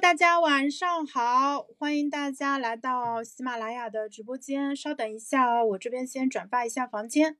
[0.00, 4.74] 大家晚上好，欢迎大家来到喜马拉雅的直播间。
[4.74, 7.38] 稍等一下哦，我这边先转发一下房间。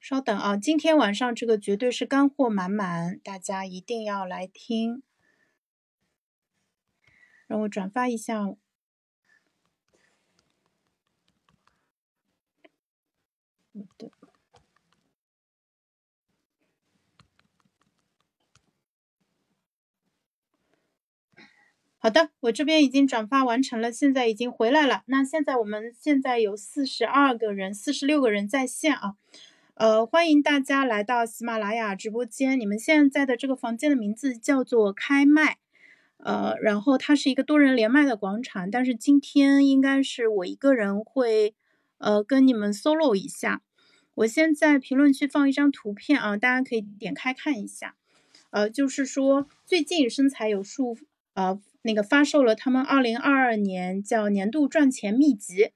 [0.00, 5.02] 稍等啊，今天晚上这个绝对是干货满满，大家一定要来听。
[7.46, 8.56] 让我转发一下。
[13.98, 14.10] 的。
[22.02, 25.02] 好的，我这边已经转发完成了，现在已经回来了。
[25.04, 29.16] 那现在我们现在有四十二个人，四十六个人在线啊。
[29.74, 32.58] 呃，欢迎大家来到喜马拉雅直播间。
[32.58, 35.58] 你们现在的这个房间的名字叫做开麦，
[36.16, 38.70] 呃，然后它是一个多人连麦的广场。
[38.70, 41.54] 但是今天应该是我一个人会，
[41.98, 43.60] 呃，跟你们 solo 一下。
[44.14, 47.94] 我先在评论区放一张图片啊，大家可以点开看一下。
[48.48, 50.96] 呃，就是说最近身材有数，
[51.34, 51.60] 呃。
[51.82, 55.70] 那个发售了他们二零二二年叫年度赚钱秘籍，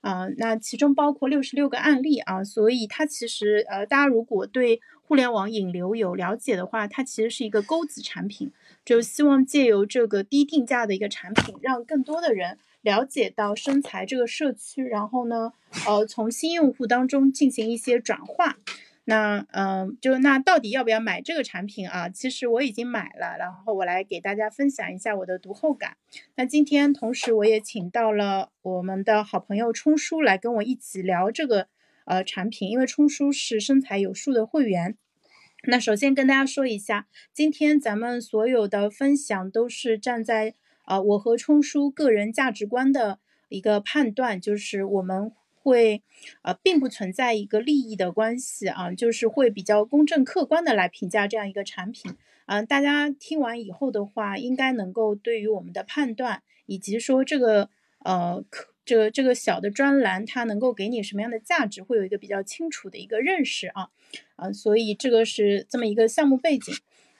[0.00, 8.50] 啊，那其中包括六十六个案例啊，所以它其实呃，大家如果对互联网引流有了解的话，它其实是一个钩子产品，
[8.84, 15.52] 就希望借由这个低定价的一个产品，让更多的人了解到生财这个社区，然后呢，
[15.86, 18.58] 呃，从新用户当中进行一些转化。
[19.08, 22.08] 那嗯，就那到底要不要买这个产品啊？
[22.08, 25.96] 其实我已经买了，然后我来给大家分享一下我的读后感。
[26.34, 31.68] 那今天同时我也请到了我们的好朋友冲叔来跟我一起聊这个
[32.04, 34.96] 呃产品，因为冲叔是身材有数的会员。
[35.68, 45.30] 那首先跟大家说一下，今天咱们所有的分享都是站在呃我和冲叔个人价值观的一个判断，就是我们。
[45.66, 46.00] 会，
[46.42, 52.14] 呃，并不存在一个利益的关系啊，就是会比较公正客观的来评价这样一个产品。
[52.46, 57.68] 嗯，大家听完以后的话，应该能够对于我们的判断，以及说这个，
[58.04, 58.44] 呃，
[58.84, 63.88] 这个这个小的专栏它能够给你什么样的价值，会有一个比较清楚的一个认识啊。
[64.36, 66.72] 啊，所以这个是这么一个项目背景。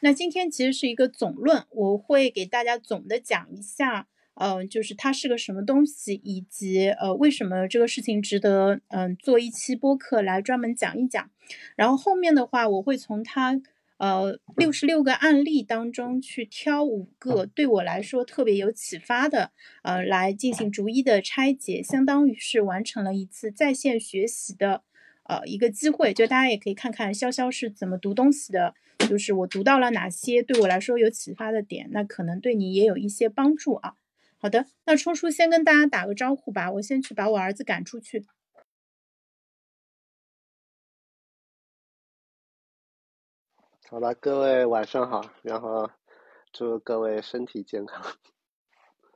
[0.03, 4.07] 那今天其实是一个总论，我会给大家总的讲一下。
[4.39, 11.31] 嗯，就是它是个什么东西，以及呃，为什么这个事情值得嗯做一期播客来专门讲一讲。
[11.75, 13.59] 然后后面的话，我会从它
[13.97, 19.53] 呃六十六个案例当中去挑五个对我来说特别有启发的，
[19.83, 24.83] 呃，来进行逐一的拆解，相当于是完成了一次在线学习的
[25.25, 26.13] 呃一个机会。
[26.13, 28.75] 就大家也可以看看潇潇是怎么读东西的，
[29.09, 33.95] 就是我读到了哪些对我来说有启发的点，那可能对你也有一些帮助啊。
[34.47, 38.25] 好的，那冲叔先跟大家打个招呼吧，我先去把我儿子赶出去。
[43.91, 45.91] 好吧，各位晚上好，然后
[46.53, 48.01] 祝各位身体健康。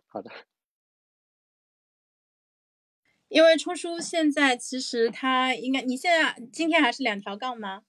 [0.08, 0.32] 好的。
[3.28, 7.84] 因为冲叔现在其实他应该，你现在今天还是两条杠吗？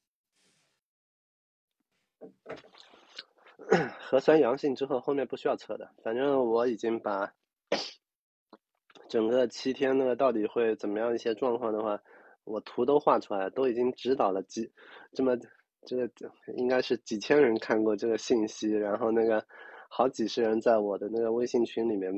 [4.00, 5.90] 核酸阳性之后，后面不需要测的。
[6.04, 7.32] 反正我已经把
[9.08, 12.02] 整个七天那个到底会怎么样一些状况的话，
[12.44, 14.70] 我图都画出来了，都已经指导了几
[15.14, 15.38] 这么
[15.86, 16.10] 这个
[16.58, 19.46] 应该是几千人看过这个信息，然后那个
[19.90, 22.12] 好几十人在我的那个微信群里面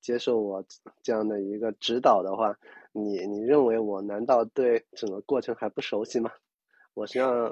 [0.00, 0.64] 接受我
[1.04, 2.58] 这样的一个指导的话，
[2.90, 6.32] 你你认为我难道对整个过程还不熟悉吗？
[6.94, 7.48] 我实际上。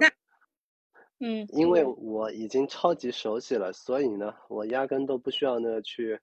[1.20, 6.20] 嗯，因为我已经超级熟悉了，所以呢，我压根都不需要那个去，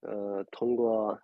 [0.00, 1.18] 呃，通过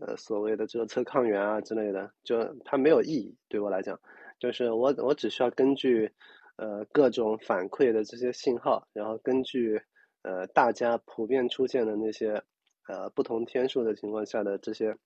[0.00, 3.98] 呃所谓的这个测抗原啊之类的，就它没有意义对我来讲，
[4.40, 6.10] 就是我我只需要根据
[6.56, 9.80] 呃各种反馈的这些信号，然后根据
[10.22, 12.42] 呃大家普遍出现的那些
[12.88, 14.96] 呃不同天数的情况下的这些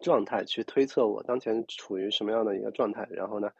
[0.00, 3.50] 状态去推测我当前处于什么样的一个状态，然后呢。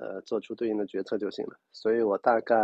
[0.00, 1.58] 呃，做出对应的决策就行了。
[1.72, 2.56] 所以我大概，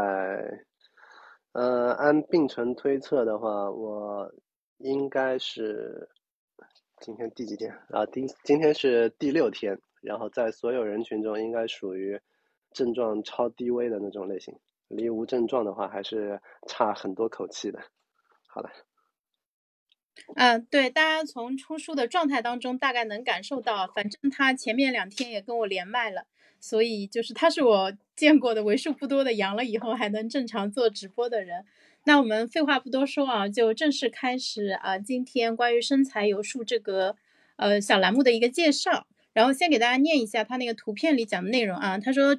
[1.53, 4.33] 呃，按病程推测的话，我
[4.79, 6.09] 应该是
[7.01, 8.07] 今天第几天啊？
[8.07, 12.19] 第今天是第六天，然后在所有人群中应该属于
[12.73, 14.59] 症状超低危的那种类型，
[14.89, 17.79] 离无症状的话还是差很多口气的。
[18.47, 18.71] 好的。
[20.37, 26.27] 嗯，对，大家从出书的状态当中大概能感受到，反正他前面两天也跟我连麦了。
[26.67, 31.65] 所以就是他是我见过的为数不多的阳了以后还能正常做直播的人。
[32.07, 37.15] 那我们废话不多说啊，就正式开始啊，今天关于身材有数这个
[37.55, 39.07] 呃小栏目的一个介绍。
[39.33, 41.99] 然后先给大家念一下他那个图片里讲的内容啊。
[41.99, 42.37] 他说，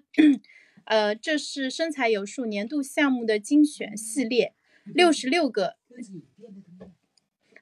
[0.83, 4.53] 呃，这是身材有数年度项目的精选系列，
[4.83, 5.77] 六十六个。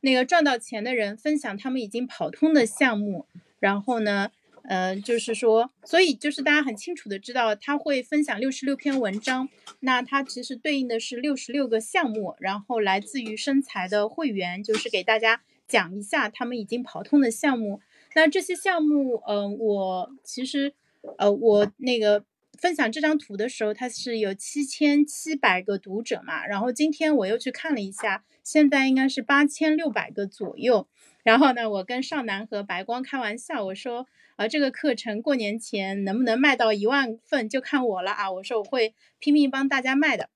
[0.01, 3.27] 那个赚到钱的人分享他们已经跑通的项目，
[3.59, 4.31] 然后呢，
[4.67, 17.81] 呃，就是说，所以就是大家很清楚的知道，他会分享六十六篇文章，那它其实对应的是六十六个项目，然后来自于生财的会员，就是给大家讲一下他们已经跑通的项目。
[18.15, 20.73] 那这些项目，嗯，我其实，
[21.17, 22.25] 呃，我那个。
[22.57, 30.88] 分享这张图的时候，它是有七千七百个读者嘛，然后今天我又去看了一下，现在应该是八千六百个左右。
[31.23, 38.32] 然后呢，我跟少南和白光开玩笑，我说，呃，这个课程过年前能不能卖到一万份就看我了啊！
[38.32, 40.30] 我说我会拼命帮大家卖的。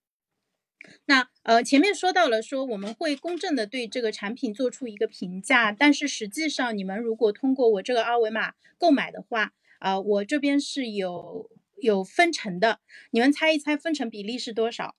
[1.06, 11.50] 那呃，前面说到了，说我们会公正的对这个产品做出一个评价，但是实际上你们如果通过我这个二维码购买的话，啊，我这边是有。
[11.82, 12.82] 有分成的，
[13.12, 14.96] 你们猜一猜分成比例是多少？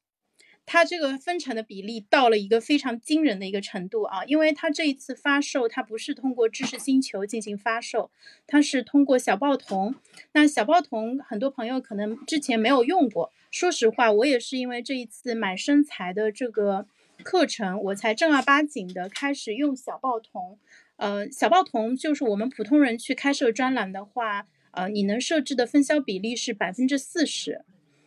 [0.66, 4.24] 它这个分成的比例到了一个非常惊人的一个程度啊！
[4.26, 8.10] 因为它这一次发售，它不是通过知识星球进行发售，
[8.46, 9.94] 它是通过小报童。
[10.32, 16.86] 那小报童很多朋友可能之前没有用过，说实话，我也是因为这一次买身材的这个
[17.22, 20.58] 课程，我才正儿八经的开始用小报童。
[20.96, 24.46] 呃，小报童就是我们普通人去开设专栏的话。
[24.72, 27.64] 呃，你能设置的分销比例是百分之四十，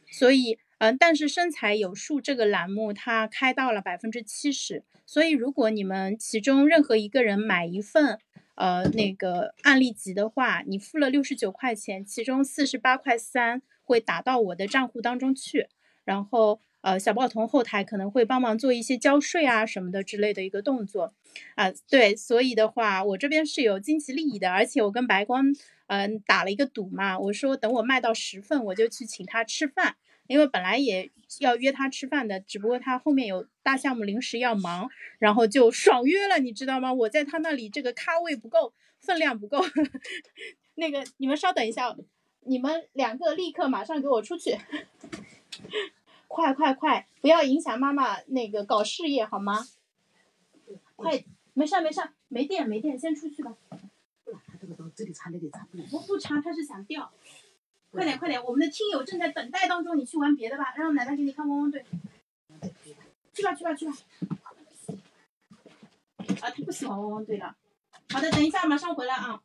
[0.10, 8.20] 所以，嗯，但是身材有数这个栏目它开到了百分之七十，所以如果你们其中任何一个人买一份，
[8.56, 15.70] 呃，那个案例集的话，你付了六十九块钱，其中四十八块三会打到我的账户当中去，
[16.04, 21.14] 然后，呃，小报童后台可能会帮忙做一些交税啊什么的之类的一个动作，
[21.56, 25.54] 啊，对，所以的话，我这边是有经济利益的，而且我跟白光。
[25.88, 29.96] 嗯，打了一个赌嘛，我说等我卖到十份，我就去请他吃饭，
[30.28, 34.90] 因为本来也要约他吃饭的，只不过他后面有大项目临时要忙，
[35.20, 36.94] 然后就爽约了，你知道吗？
[36.94, 39.60] 我在他那里这个咖位不够，分量不够，
[40.76, 41.96] 那个你们稍等一下，
[42.42, 44.58] 你们两个立刻马上给我出去，
[46.28, 49.66] 快快快，不要影响妈妈那个搞事业好吗？
[50.96, 51.24] 快，
[51.54, 53.56] 没事没事，没电没电，先出去吧。
[54.96, 57.12] 这里插那里插不不不插，他是想掉。
[57.94, 61.86] 快点快点，我们的听友正在等待当中，你去玩别的吧，让奶奶给你看汪汪队。
[63.34, 63.94] 去吧去吧去吧。
[66.42, 67.56] 啊，他不喜欢汪汪队了。
[68.10, 69.40] 好的，等一下马上回来啊。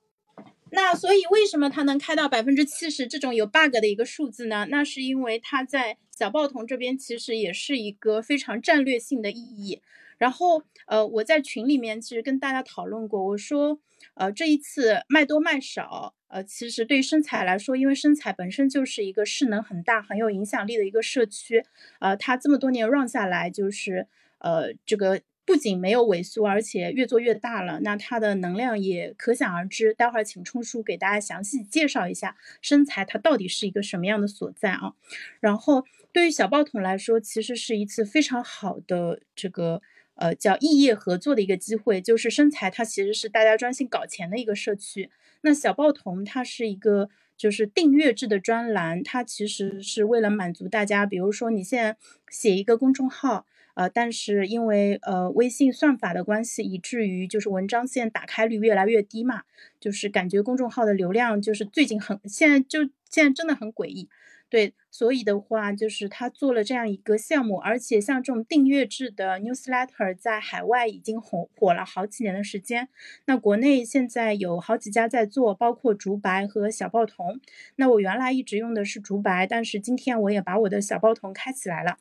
[0.70, 4.66] 那所以为什么它能开到百分之七十这种有 bug 的一个数字呢？
[4.70, 9.82] 那是因为它在小报童这边其实也是一个非常战略性的意义。
[10.18, 13.80] 然后呃，我在群里面其实跟大家讨论过，我说。
[14.14, 21.64] 呃，这一次卖多卖少，呃，其实对身材来说，因为身材本身就是一个势能很大、很有影响力的一个社区，
[21.98, 24.06] 呃，它这么多年 run 下来，就是
[24.38, 29.92] 呃，这个不仅没有萎缩，而且越做越大了，那它的能量也可想而知。
[29.94, 34.92] 待会儿请冲叔给大家详细介绍一下身材它到底是一个什么样的所在啊。
[35.40, 39.82] 然后对于小报童来说，其实是一次非常好的这个。
[40.18, 45.10] 呃，叫异业合作的一个机会，就是生财，它其实是大家专心搞钱的一个社区。
[45.42, 51.96] 那小报童它是一个就是订阅制的专栏，它其实是为了满足大家，比如说你现在
[52.28, 59.42] 写一个公众号，呃，但是因为呃微信算法的关系，以至于就是文章现在打开率越来越低嘛，
[59.78, 64.08] 就是感觉公众号的流量就是最近很现在就现在真的很诡异。
[64.50, 72.88] 对，所以的话，就是他做了这样一个项目，而且像这种订阅制的 newsletter 在海外已经红火了好几年的时间。
[73.26, 77.38] 那国内现在有好几家在做，包括竹白和小报童。
[77.76, 81.98] 那我原来一直用的是竹白，但是今天我也把我的小报童开起来了。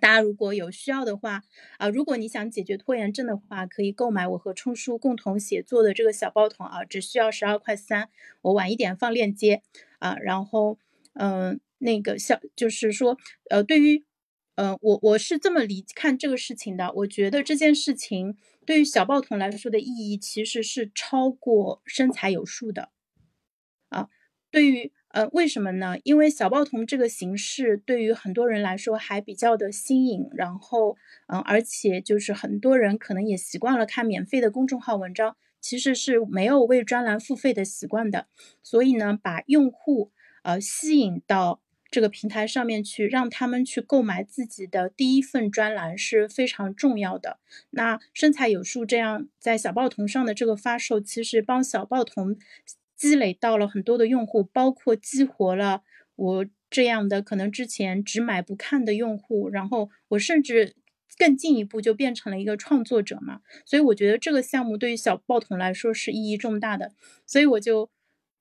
[0.00, 1.42] 大家如果有需要的话，
[1.78, 8.08] 啊，如果你想解决拖延症的话，可以购买我和冲叔共同写作的这个小报童啊，只需要十二块三。
[8.42, 9.62] 我晚一点放链接
[9.98, 10.78] 啊，然后。
[11.18, 13.16] 嗯，那个小就是说，
[13.50, 14.04] 呃，对于，
[14.56, 16.92] 呃，我我是这么理看这个事情的。
[16.94, 22.90] 我觉得这件事情对于小报童来说的意义其实是超过身材有数的。
[23.88, 24.08] 啊，
[24.50, 25.96] 对于，呃，为什么呢？
[26.04, 30.96] 因为小报童这个形式对于很多人来说还比较的新颖，然后，
[31.28, 38.26] 嗯，而且就是很多人可能也习惯了看免费的公众号文章，其实是没有为专栏付费的习惯的。
[38.62, 40.10] 所以呢，把用户。
[40.46, 41.60] 呃，吸引到
[41.90, 47.40] 这个平台上面去，让他们去购买自己的第一份专栏是非常重要的。
[47.70, 52.36] 那身材有数这样在小报童上的这个发售，其实帮小报童
[52.94, 55.82] 积累到了很多的用户，包括激活了
[56.14, 59.48] 我这样的可能之前只买不看的用户。
[59.48, 60.76] 然后我甚至
[61.18, 63.40] 更进一步就变成了一个创作者嘛。
[63.64, 66.92] 所以我觉得这个项目对于小报童来说是意义重大的。
[67.26, 67.90] 所以我就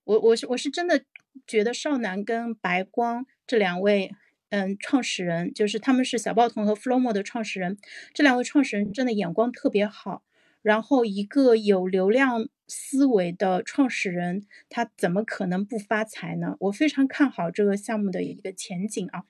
[0.04, 1.04] 我我是我是真的
[1.48, 4.12] 觉得少南跟白光这两位
[4.50, 7.78] 嗯创始人，就是他们是小报童和 Flomo 的创始人，
[8.14, 10.24] 这两位创始人真的眼光特别好。
[10.62, 16.56] 然后一个有流量思维的创始人，他怎么可能不发财呢？
[16.60, 19.26] 我非常看好这个项目的一个前景啊。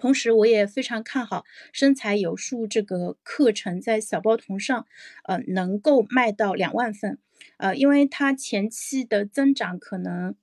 [0.00, 4.84] 同时，我也非常看好身材有数这个课程在小包童上，
[5.24, 7.18] 呃，能够卖到两万份，
[7.58, 10.34] 呃，因为它前期的增长可能，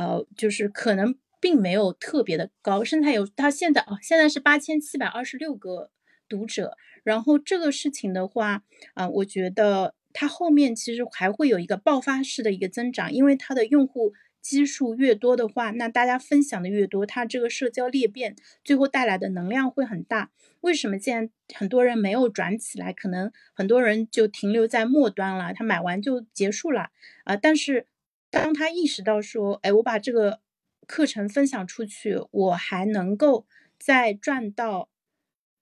[0.00, 2.82] 呃，就是可能并没有特别的高。
[2.82, 5.90] 身材有他现在啊，现在是八千七百二十六个
[6.26, 6.78] 读者。
[7.04, 8.62] 然后这个事情的话，
[8.94, 20.30] 啊，我觉得它后面其实还会有一个爆发式的一个增长，因为它的用户基数越多的话，那大家分享的越多，它这个社交裂变最后带来的能量会很大。
[20.62, 22.92] 为什么现在很多人没有转起来？
[22.92, 26.88] 可能很多人就停留在末端了，他买完就结束了
[27.24, 27.36] 啊。
[27.36, 27.86] 但是
[28.30, 30.40] 当他意识到说，哎，我把这个
[30.86, 33.46] 课程分享出去，我还能够
[33.78, 34.88] 再赚到。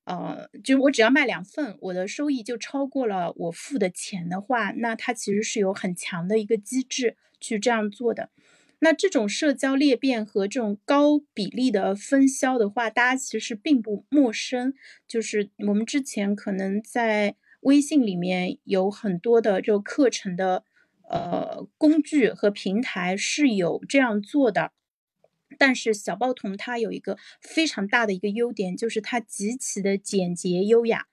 [0.04, 8.30] 呃，就我只要卖两份，我的收益就超过了我付的钱的话，那他其实是有很强的一个机制去这样做的。
[8.78, 14.72] 那这种社交裂变和这种高比例的分销的话，大家其实并不陌生。
[15.06, 20.64] 就是我们之前可能在微信里面有很多的这个课程的
[21.08, 24.72] 呃工具和平台是有这样做的。
[25.56, 31.06] 但是小报童它有一个非常大的一个优点，就是它极其的简洁优雅。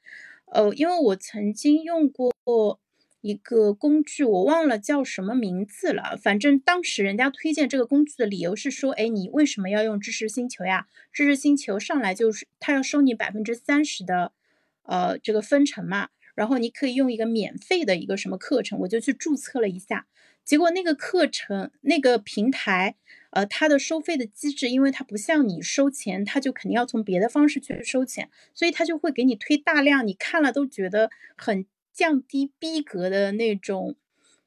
[0.48, 2.80] 呃，因为我曾经用过
[3.22, 6.16] 一个工具，我忘了叫什么名字了。
[6.22, 10.88] 反正当时人家推荐这个工具的理由是说，哎，你为什么要用知识星球呀？
[11.12, 14.34] 知识星球上来就是他要收你百分之三十的
[14.84, 20.06] 呃这个分成嘛，然后你可以用一个免费的一个什么课程，我就去注册了一下。
[20.44, 22.96] 结果那个课程那个平台，
[23.32, 33.96] 呃，它的收费的机制，因为它不像你收钱，它就肯定要从别的方式去收钱，所以它就会给你推大量你看了都觉得很降低逼格的那种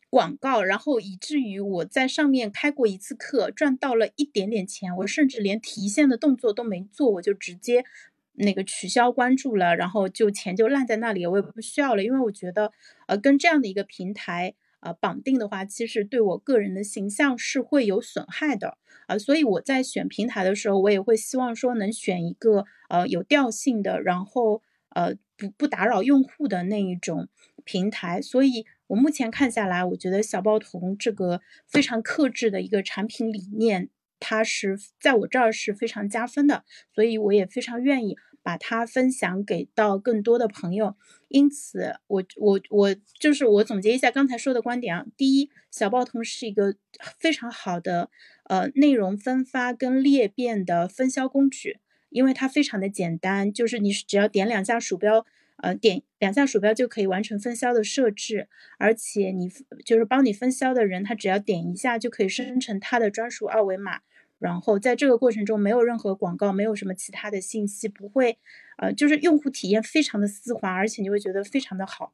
[0.08, 7.84] 广告，然后以至于我在上面开过一次课，赚到了一点点钱，我甚至连提现的动作都没做，我就直接
[8.38, 12.72] 那个取消关注了，然后就钱就烂在那里，我也不需要了，因为我觉得，
[13.06, 14.54] 呃，跟这样的一个平台。
[14.80, 18.78] 呃，绑定的话，其实对我个人的形象是会有损害的
[19.08, 27.26] 啊，所以我在选平台的时候，我也会希望说能选一个呃有调性的，然后呃不不打扰用户的那一种
[27.64, 28.22] 平台。
[28.22, 33.88] 所以我目前看下来，我觉得小包童这个非常克制的一个产品理念，
[34.20, 36.62] 它是在我这儿是非常加分的，
[36.94, 38.16] 所以我也非常愿意。
[38.48, 40.96] 把它分享给到更多的朋友，
[41.28, 45.04] 因此我我我就是我总结一下刚才说的观点啊。
[45.18, 46.74] 第一，小报童是一个
[47.18, 48.08] 非常好的
[48.44, 55.26] 呃内容分发跟裂变的分销工具，因为它非常的简单，就是你只要点两下鼠标，
[55.58, 59.50] 呃点两下鼠标就可以完成分销的设置，而且你
[59.84, 64.00] 就是帮你分销的人，他只要点一下就可以生成他的专属二维码。
[64.38, 68.38] 然后在这个过程中没有任何广告，没有什么其他的信息，不会，
[68.76, 72.12] 呃，就是用户体验非常的丝滑，而且你会觉得非常的好。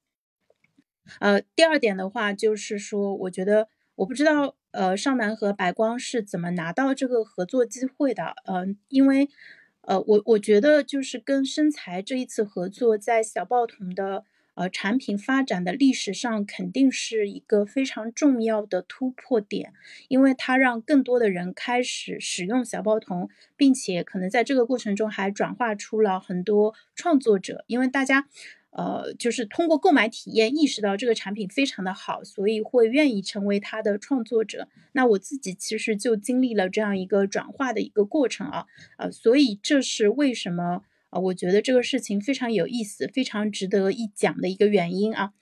[1.21, 9.29] 呃，第二点的话就是说，我觉得我不知道，呃，尚南和白光是怎么拿到这个合作机会的，嗯，因为，
[9.83, 14.25] 呃，我我觉得就是跟身材这一次合作，在小报童的。
[14.55, 19.73] 呃，产品发展的历史上肯定是一个非常重要的突破点，
[20.09, 28.29] 因为它让更多的人开始使用小包童，并且可能在这个过程中还转化出了很多创作者，因为大家，
[28.71, 34.69] 呃，就是通过购买体验意识到这个产品非常的好，所以会愿意成为它的创作者。
[34.93, 38.67] 那我自己其实就经历了这样一个转化的一个过程啊，
[38.99, 40.83] 呃，所以这是为什么。
[41.15, 45.33] 啊，我觉得这个事情非常有意思，非常值得一讲的一个原因啊。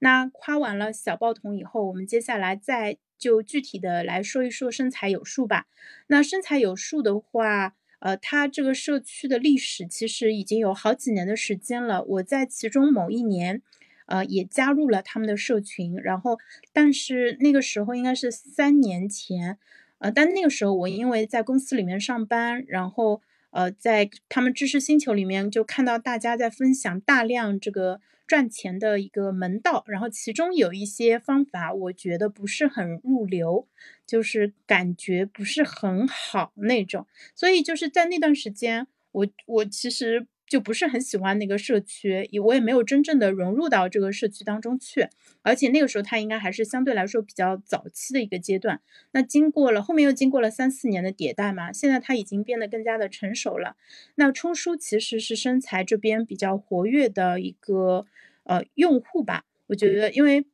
[0.00, 5.66] 那夸完了小报童以后，我们接下来再就具体的来说一说身材有数吧。
[6.08, 12.04] 那身材有数的话，呃，它这个社区的历史其实已经有好几年的时间了。
[12.04, 13.62] 我在其中某一年，
[14.04, 16.38] 呃，也加入了他们的社群，然后
[16.74, 19.56] 但是那个时候应该是三年前，
[19.96, 23.22] 呃，但那个时候我因为在公司里面上班，然后。
[23.52, 33.68] 呃，在他们知识星球里面就看到大家在分享大量这个赚钱的一个门道，然后其中有一些方法，我觉得不是很入流，
[34.06, 40.26] 就是感觉不是很好那种，所以就是在那段时间，我我其实。
[40.52, 45.08] 就不是很喜欢那个社区，也我也没有真正的融入到这个社区当中去。
[45.40, 48.82] 而且那个时候他应该还是相对来说比较早期的一个阶段。
[49.12, 53.76] 那经过了后面又经过了三四年的迭代嘛，现在他已经变得更加的成熟了。
[54.16, 58.04] 那冲叔其实是身材这边比较活跃的一个
[58.44, 60.44] 呃用户吧，我觉得因为。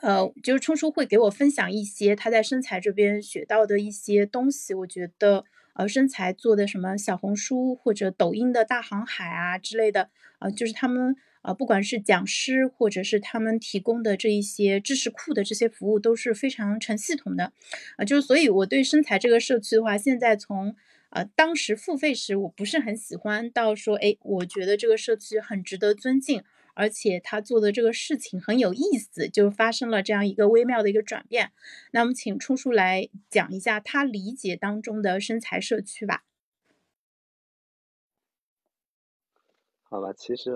[0.00, 4.72] 呃，就是冲叔会给我分享一些他在身材这边学到的一些东西。
[4.72, 5.44] 我觉得，
[5.78, 17.52] 呃，身材做的什么小红书或者抖音的大航海啊之类的，呃，就是他们呃，不管是讲师或者是他们提供的这一些知识库的这些服务都是非常成系统的。
[17.96, 20.74] 啊，就是所以我对身材这个社区的话，现在从
[21.10, 26.42] 呃当时付费时我不是很喜欢，到说哎，我觉得这个社区很值得尊敬。
[26.78, 31.50] 而且他做的这个事情很有意思，就发生了这样一个微妙的一个转变。
[31.90, 36.22] 那我们请冲叔来讲一下他理解当中的身材社区吧。
[39.82, 40.52] 好吧，其实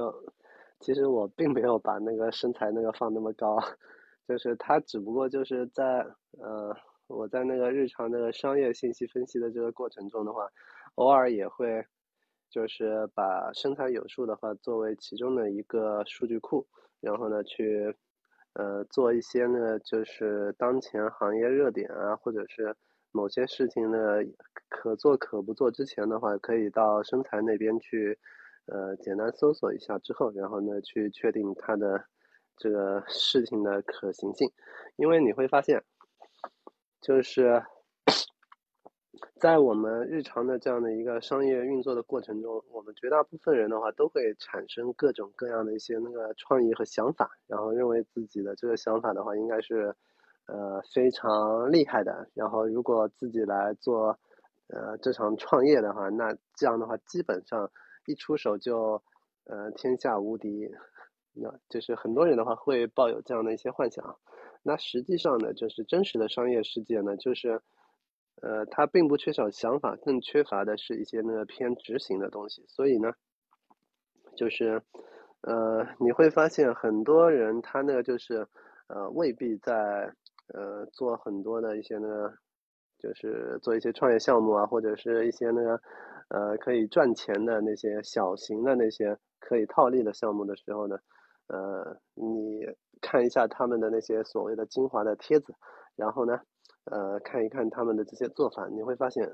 [0.78, 3.58] 其实我并没有把那个身材那个放那么高，
[4.28, 6.06] 就是他只不过就是在
[6.38, 6.72] 呃
[7.08, 10.48] 我在那个日常的商业信息分析的这个过程中的话，
[10.94, 11.84] 偶尔也会。
[12.52, 16.66] 就是把身材有数的话作为其中的一个数据库，
[17.00, 17.96] 然后呢去，
[18.52, 22.76] 呃做一些呢就是当前行业热点啊，或者是
[23.10, 23.98] 某些事情呢
[24.68, 28.18] 可做可不做之前的话，可以到身材那边去，
[28.66, 32.04] 呃简单搜索一下之后，然后呢去确定它的
[32.58, 34.52] 这个事情的可行性，
[34.96, 35.82] 因为你会发现，
[37.00, 37.62] 就是。
[39.36, 49.94] 在我们日常的这样的一个商业运作的过程中，我们绝大部分人的话都会产生各种各样的一些那个创意和想法，然后认为自己的这个想法的话应该是，
[50.46, 52.26] 呃非常厉害的。
[52.32, 54.18] 然后如果自己来做，
[54.68, 57.70] 呃这场创业的话，那这样的话基本上
[58.06, 59.02] 一出手就，
[59.44, 60.70] 呃天下无敌。
[61.34, 64.16] 那就是很多人的话会抱有这样的一些幻想。
[64.62, 67.60] 那实际上呢，就是真实的商业世界呢，就是。
[68.42, 72.64] 呃，他并不缺少想法，更缺乏的是一些那个偏执行的东西。
[72.66, 73.12] 所以呢，
[74.34, 74.82] 就是，
[75.42, 78.44] 呃，你会发现很多人他那个就是，
[78.88, 80.12] 呃，未必在
[80.52, 82.34] 呃做很多的一些那个，
[82.98, 85.80] 就是做一些创业项目啊，或者是一些那个，
[86.30, 90.98] 呃，可以赚钱的那些小型的那些可以套利的项目的时候呢，
[91.46, 92.66] 呃，你
[93.00, 95.54] 看一下他们的那些所谓的精华的帖子，
[95.94, 96.40] 然后呢。
[96.84, 99.24] 呃，看一看他们的这些做法，你会发现，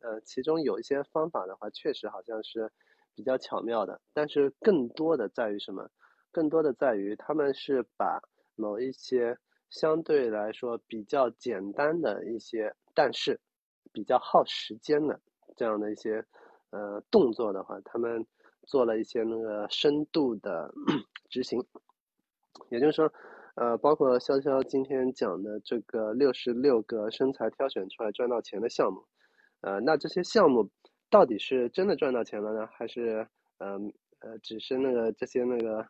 [0.00, 2.70] 呃，其中有一些方法的话，确实好像是
[3.14, 5.88] 比较巧妙的，但是更多的在于什么？
[6.30, 8.20] 更多的在于他们是把
[8.54, 9.38] 某一些
[9.70, 13.40] 相对来说比较简单的一些，但是
[13.92, 15.18] 比较耗时间的
[15.56, 16.22] 这样的一些
[16.70, 18.26] 呃动作的话，他们
[18.66, 20.70] 做了一些那个深度的
[21.30, 21.64] 执行，
[22.68, 23.10] 也就是说。
[23.56, 29.04] 呃，包括潇潇今天讲的这个六十六个身材挑选出来赚到钱的项目，
[29.60, 30.68] 呃，那这些项目
[31.08, 33.24] 到底是真的赚到钱了呢，还是
[33.58, 35.86] 嗯呃只是那个这些那个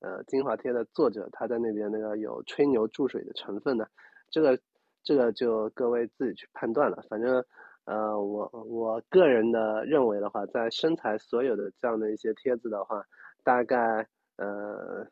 [0.00, 3.84] 呃精华贴的作者他在那边那个有吹牛注水的成分呢？
[4.30, 4.58] 这个
[5.04, 7.04] 这个就各位自己去判断了。
[7.10, 7.44] 反正
[7.84, 13.04] 呃我我个人的认为的话，在身材所有的这样的一些帖子的话，
[13.44, 15.06] 大概呃。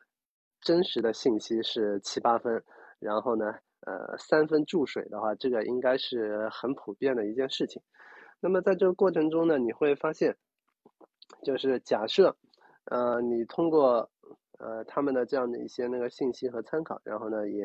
[0.61, 2.63] 真实的信息是七八分，
[2.99, 3.55] 然后呢，
[3.87, 7.83] 呃，三分注水的话，这个应该是很普遍的一件事情。
[8.41, 10.37] 那么在这个过程中呢，你会发现，
[11.43, 12.37] 就是假设，
[12.85, 14.11] 呃，你通过
[14.59, 17.65] 呃他们的这样的一些那个信息和参考，然后呢，也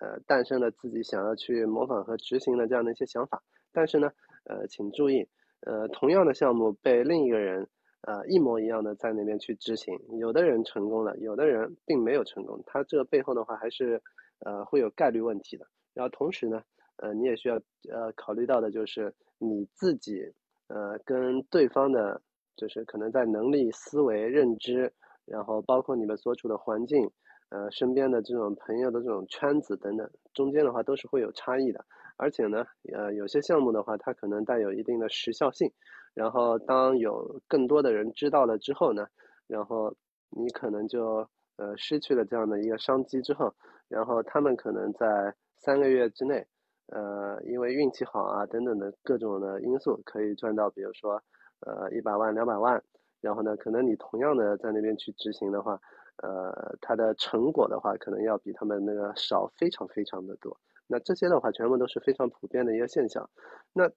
[0.00, 3.42] 呃诞生了自己想要去模仿和执行的这样的一些想法。
[3.72, 4.10] 但是呢，
[4.44, 5.26] 呃，请注意，
[5.60, 7.66] 呃，同样的项目被另一个人。
[8.02, 12.62] 呃，一模一样的在那边去执行，有的人成功了，有的人并没有成功。
[12.64, 14.00] 他这个背后的话，还是
[14.46, 15.66] 呃会有概率问题的。
[15.94, 16.62] 然后同时呢，
[16.98, 17.56] 呃，你也需要
[17.90, 20.32] 呃考虑到的就是你自己
[20.68, 22.22] 呃跟对方的，
[22.56, 24.92] 就是可能在能力、思维、认知，
[25.26, 27.10] 然后包括你们所处的环境，
[27.50, 31.84] 呃，身边的这种朋友的这种圈子等等，中间的话都是会有差异的。
[32.16, 35.72] 而且呢，呃，有些项目的话，它可能带有一定的时效性。
[36.18, 39.06] 然后，当有更多的人知道了之后呢，
[39.46, 39.94] 然后
[40.30, 41.24] 你可能就
[41.58, 43.54] 呃失去了这样的一个商机之后，
[43.88, 46.44] 然后他们可能在三个月之内，
[46.88, 51.22] 呃，因为运气好啊等等的各种的因素，可以赚到，比如说
[51.60, 52.82] 呃一百万、两百万。
[53.20, 55.80] 然后呢，可能你同样的在那边去执行的话，
[56.22, 60.56] 呃，它的成果的话，可能要比他们那个少非常非常的多。
[60.88, 63.28] 那这些的话，全部都是非常普遍的一个现象。
[63.72, 63.88] 那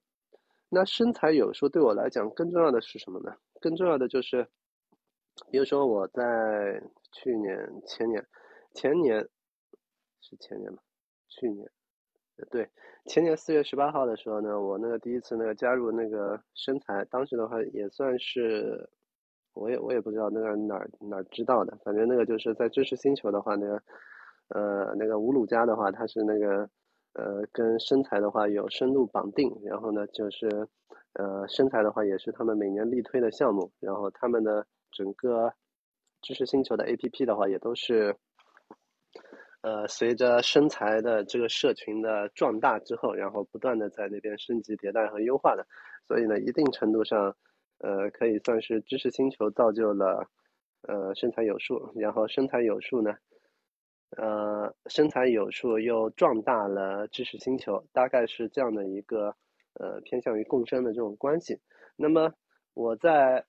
[0.74, 3.36] 那身材有时候对我来讲更重要的是什么呢？
[3.60, 4.48] 更重要的就是
[5.50, 6.82] 比如说我在
[7.12, 7.54] 去年、
[7.86, 8.26] 前年、
[8.74, 9.28] 前年
[10.22, 10.78] 是前年吗？
[11.28, 11.68] 去年，
[12.50, 12.70] 对，
[13.04, 18.88] 前年四月十八号的时候呢，我那个第一次那个加入那个身材，当时的话也算是，
[19.52, 23.82] 我也我也不知道那个哪儿哪儿知道的，反正那个就是在知识星球的话，那个
[24.48, 26.68] 呃那个吴鲁家的话，他是那个
[27.14, 30.68] 呃跟身材的话有深度绑定，然后呢就是
[31.14, 35.52] 呃身材的话也是他们每年力推的项目，然后他们的整个
[36.20, 38.16] 知识星球的 APP 的话也都是。
[39.64, 45.64] 呃，随着身材的这个社群的壮大之后，然后不断的在那边升级迭代和优化的，
[46.08, 47.36] 所以呢，一定程度上，
[47.78, 50.26] 呃，可以算是知识星球造就了，
[50.82, 53.14] 呃，身材有术，然后身材有术呢，
[54.16, 59.34] 呃，生财有数又壮大了知识星球，大概是这样的一个，
[59.74, 61.60] 呃，偏向于共生的这种关系。
[61.96, 62.32] 那么
[62.74, 63.44] 我在。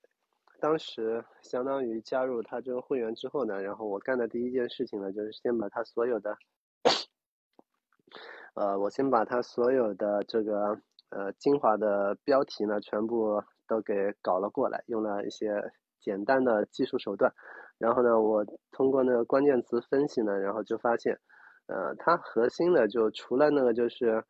[0.60, 6.38] 当时相当于加入他这个会员之后呢，然后我干的第一件事情呢，就是先把他所有的，
[8.54, 17.34] 呃，我先把他所有的这个呃精华的标题呢，全部都给搞了过来，用了一些简单的技术手段，
[17.78, 21.18] 然后呢，我通过那个关键词分析呢，然后就发现，
[21.66, 24.24] 呃，它核心的就除了那个就是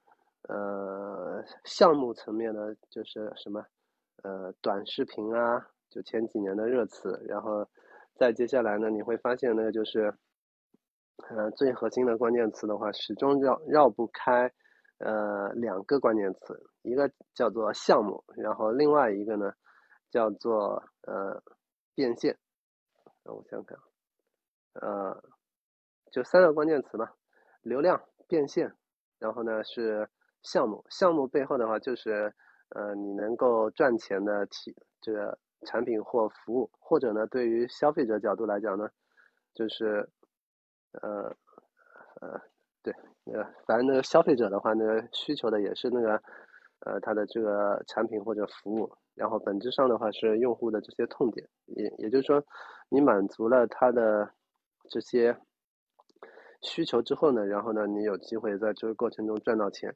[0.48, 3.64] 呃项目层面的，就是什么
[4.22, 5.66] 呃短视频啊。
[5.90, 7.64] 就前几年的热词，然后
[8.16, 10.12] 再接下来呢，你会发现那个就是，
[11.28, 14.50] 呃，最核心的关键词的话，始终绕绕不开，
[14.98, 19.52] 呃，两个关键词，一个叫做项目，然后另外一个呢，
[20.11, 21.40] 叫做呃
[21.94, 22.37] 变现。
[23.24, 23.78] 让我想想，
[24.74, 25.22] 呃，
[26.12, 27.12] 就三个关键词吧，
[27.62, 28.72] 流量、变现，
[29.18, 30.08] 然后呢是
[30.42, 30.84] 项目。
[30.90, 32.34] 项目背后的话，就是
[32.70, 35.38] 呃你能够赚钱的体这个。
[35.66, 38.87] 产品或服务，或者呢，对于消费者角度来讲呢，
[39.54, 40.06] 就是，
[41.00, 41.34] 呃，
[42.20, 42.38] 呃，
[42.82, 42.92] 对，
[43.32, 46.22] 呃，反正那个消费者的话，那个需求的也是那个，
[46.80, 52.44] 呃，他的这个产品或者服务，然后本质上的话是用户的这些痛点，也也就是说，
[52.88, 54.31] 你满足了他的
[54.90, 55.37] 这些
[56.62, 59.94] 需求之后呢，然后呢，你有机会在这个过程中赚到钱，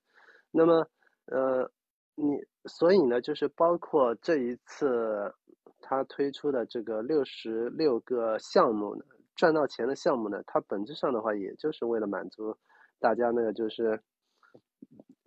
[0.51, 0.89] 那么，
[1.27, 1.71] 呃，
[2.15, 5.35] 你所以呢，就是包括这一次。
[5.81, 9.05] 他推出的这个六十六个项目呢，
[9.37, 12.55] 赚到钱的项目呢，它本质上的话，也就是为了满足
[12.99, 14.03] 大家那个就是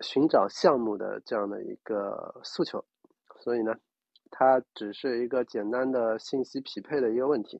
[0.02, 2.84] 寻找项目的这样的一个诉求，
[3.42, 3.74] 所以呢，
[4.30, 7.60] 它只是一个简单的信息匹配的一个问题。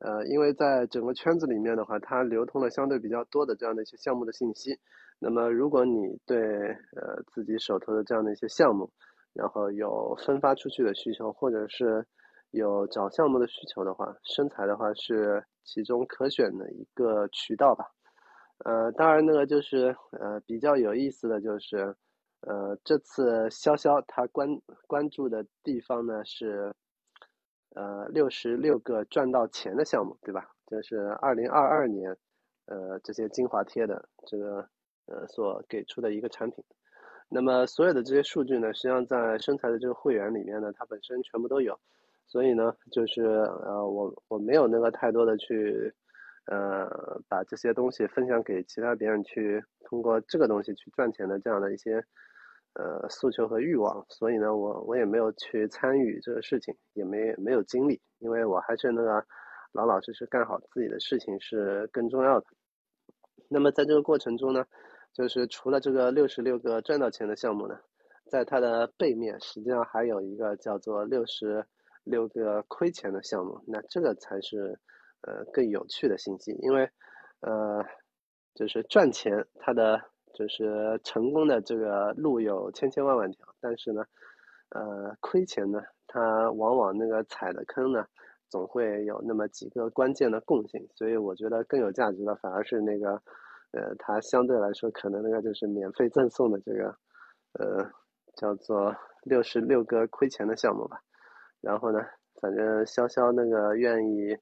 [0.00, 4.78] 呃，因为在整个圈子里面的话，它流通了相对比较多的这样的一些项目的信息。
[5.20, 8.88] 那么，如果你对呃自己手头的这样的一些项目，
[9.34, 12.06] 然后有分发出去的需求，或者是
[12.52, 17.84] 有找项目的需求的话，生财的话是其中可选的一个渠道吧。
[18.64, 21.96] 呃，当然那个就是呃比较有意思的就是，
[22.40, 24.48] 呃这次潇潇他关
[24.86, 26.72] 关注的地方呢是，
[27.74, 30.50] 呃六十六个赚到钱的项目，对吧？
[30.66, 32.16] 这是二零二二年，
[32.66, 34.68] 呃这些精华贴的这个
[35.06, 36.64] 呃所给出的一个产品。
[37.28, 41.78] 那么所有的这些数据呢，实际上在生财的这个会员里面呢，它本身全部都有。
[42.26, 45.92] 所以呢，就是呃，我我没有那个太多的去，
[46.44, 46.86] 呃，
[47.26, 52.04] 把这些东西分享给其他别人去通过这个东西去赚钱的这样的一些，
[52.74, 54.04] 呃，诉求和欲望。
[54.10, 59.24] 所以呢，我我也没有去参与这个事情，也没没有精力，因为我还是那个
[59.72, 62.46] 老老实实干好自己的事情是更重要的。
[63.48, 64.66] 那么在这个过程中呢，
[65.14, 67.78] 就是除了这个六十六个赚到钱的项目呢，
[68.30, 71.64] 在它的背面实际上还有一个叫做六十。
[72.04, 74.78] 六个亏钱的项目，那这个才是
[75.20, 76.88] 呃更有趣的信息，因为
[77.40, 77.84] 呃
[78.58, 80.02] 就是赚钱，它的
[80.34, 84.04] 就是成功的这个路有千千万万条，但是呢
[84.70, 88.04] 呃亏钱呢，它往往那个踩的坑呢
[88.48, 93.12] 总会有那么几个关键的共性，所以我觉得更有价值的反而是那个
[93.70, 96.96] 呃它相对来说可能那个就是免费赠送的这个
[97.52, 97.88] 呃
[98.34, 98.92] 叫做
[99.22, 101.00] 六十六个亏钱的项目吧。
[101.60, 102.00] 然后呢，
[102.40, 104.36] 反正潇潇那个愿意，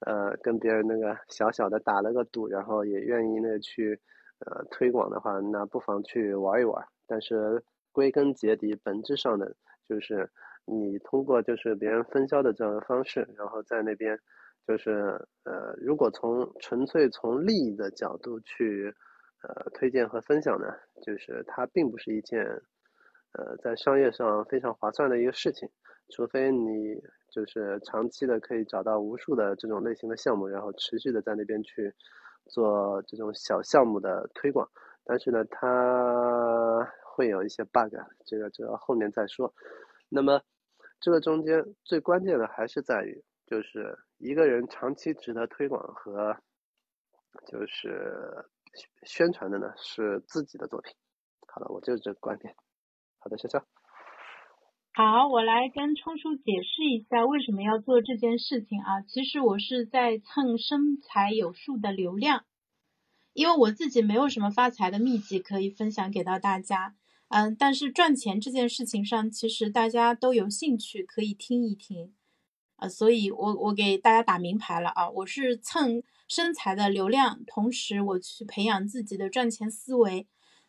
[0.00, 3.98] 呃，跟别人那个小小的打了个赌，然后也愿意那去，
[4.46, 6.84] 呃，推广的话，那不妨去玩一玩。
[7.06, 9.54] 但是归根结底，本质上的
[9.88, 10.30] 就是
[10.66, 14.18] 你通过就是别人分销的这样的方式，然后在那边
[14.66, 18.94] 就是呃，如果从纯粹从利益的角度去
[19.42, 20.66] 呃推荐和分享呢，
[21.02, 22.44] 就是它并不是一件
[23.32, 25.68] 呃在商业上非常划算的一个事情。
[26.10, 27.02] 除非你
[27.38, 31.94] 就是长期的可以找到无数的这种类型的项目，然后持续的在那边去
[32.46, 34.68] 做这种小项目的推广。
[35.04, 37.94] 但是呢，它会有一些 bug，
[38.26, 39.54] 这个这个后面再说。
[40.08, 40.42] 那么，
[40.98, 46.36] 这个中间最关键的还是在于，就是一个人长期值得推广和
[47.46, 48.44] 就是
[49.04, 50.92] 宣传的呢，是自己的作品。
[51.46, 52.52] 好了，我就是这个观点。
[53.20, 53.77] 好的，谢谢。
[54.98, 59.00] 好，我来跟冲叔解释一下为什么要做这件事情啊。
[59.02, 62.44] 其实我是在蹭身材有数的流量。
[63.32, 66.96] 因为我自己没有什么发财的秘籍可以分享给到大家，
[67.28, 72.12] 嗯，但是赚钱这件事情上，其实大家都有兴趣可以听一听，
[72.74, 80.26] 啊，所以我我给大家打明牌了啊，我是蹭身材的流量，同时我去培养自己的赚钱思维。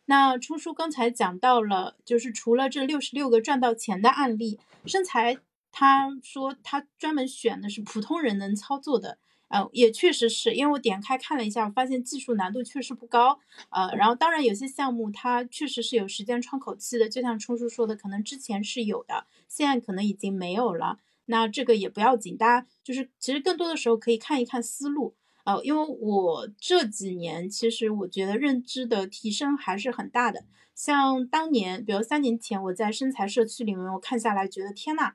[0.09, 5.37] 那冲叔刚才讲到了，就是除了这六十六个赚到钱的案例，身材
[5.71, 9.19] 他说他专门选的是普通人能操作的。
[9.49, 13.39] 呃，也确实是因为我点开看了一下，我发现技术难度确实不高。
[13.69, 20.97] 呃，然后当然有些项目它确实是有时间窗口期的，就像冲叔说的，可能之前是有的，现在可能已经没有了。
[21.25, 25.15] 那这个也不要紧，大家就是其实更多的时候可以看一看思路。
[25.49, 30.43] 呃，因为我这几年其实我觉得认知的提升还是很大的。
[30.75, 35.13] 像当年，比如三年前我在身材社区里面，我看下来觉得天呐！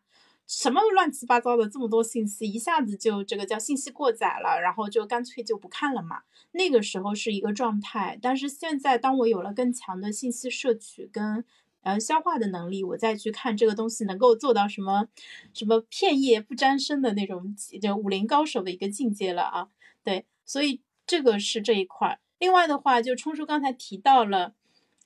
[0.49, 6.23] 什么乱七八糟的这么多信息，一下子就这个叫信息过载了，然后就干脆就不看了嘛。
[6.51, 11.45] 那个时候是一个状态，但是现在当我有了更强的信息摄取跟
[11.83, 15.07] 呃消化的能力，我再去看这个东西能够做到什么
[15.53, 19.69] 什么片叶不沾身的那种就武林高手的一个境界了啊。
[20.05, 22.21] 对，所以这个是这一块儿。
[22.39, 24.55] 另外的话，就冲叔刚才提到了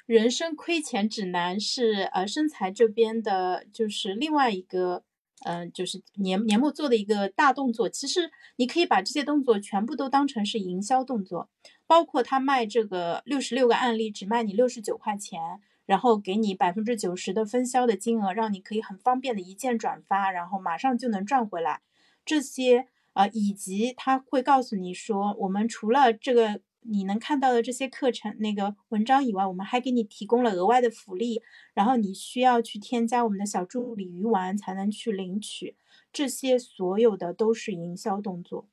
[0.04, 5.04] 人生亏钱指南是呃身材这边的，就是另外一个。
[5.44, 11.48] 嗯，就是年年末做的一个大动作，其实你可以把这些动作全部都当成是营销动作，
[11.87, 21.82] 包括他卖这个六十六个案例只卖你六十九块钱，然后给你百分之九十的分销的金额，让你可以很方便的一键转发，然后马上就能赚回来。
[22.24, 26.61] 这些啊，以及他会告诉你说，我们除了这个。
[26.90, 31.42] 你能看到的这些课程那个文章以外，我们还给你提供了额外的福利，
[31.74, 35.76] 然后你需要去添加我们的小助理鱼丸才能去领取。
[36.12, 38.68] 这些所有的都是营销动作，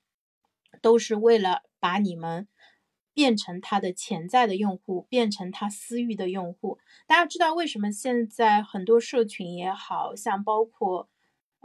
[0.82, 2.48] 都是为了把你们
[3.14, 6.78] 变成他的潜在的用户，变成他私域的用户。
[7.08, 11.10] 大家知道为什么现在很多社群也好像包括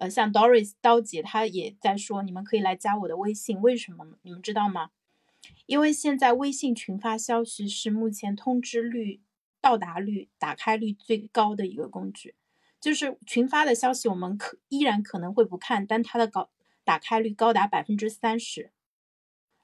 [0.00, 4.06] 呃像 Doris 刀姐她也在说，你们可以来加我的微信，为什么？
[4.22, 4.90] 你们知道吗？
[5.66, 9.20] 因为现在微信群发消息是目前通知率、
[9.60, 12.34] 到达率、打开率最高的一个工具，
[12.80, 16.48] 就是群发的消息我们可依然可能会不看，但它的高
[16.82, 18.72] 打开率高达百分之三十。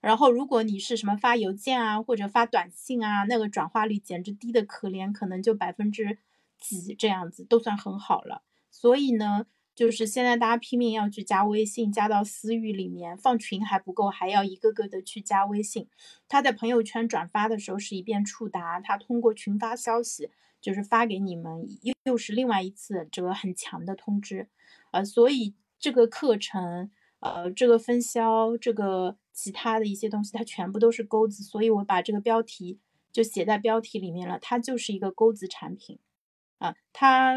[0.03, 6.19] 然后如果你是什么发邮件啊或者发短信啊，那个转化率简直低的可怜，可能就百分之
[6.59, 8.43] 几这样子都算很好了。
[8.71, 9.47] 所以呢。
[9.77, 15.87] 就是现在大家拼命要去加微信，加到私域里面放群还不够，还要一个个的去加微信。
[16.27, 20.31] 他在朋友圈转发的时候是一遍触达，他通过群发消息
[20.63, 24.49] 就是发给你们，又又是另外一次这个很强的通知。
[24.93, 31.45] 呃，所以这个课程，呃，这个分销，这个其他的一些东西，它全部都是钩子。
[31.45, 32.81] 所以我把这个标题
[33.13, 35.99] 就写在标题里面了，它就是一个钩子产品
[36.57, 37.37] 啊，它。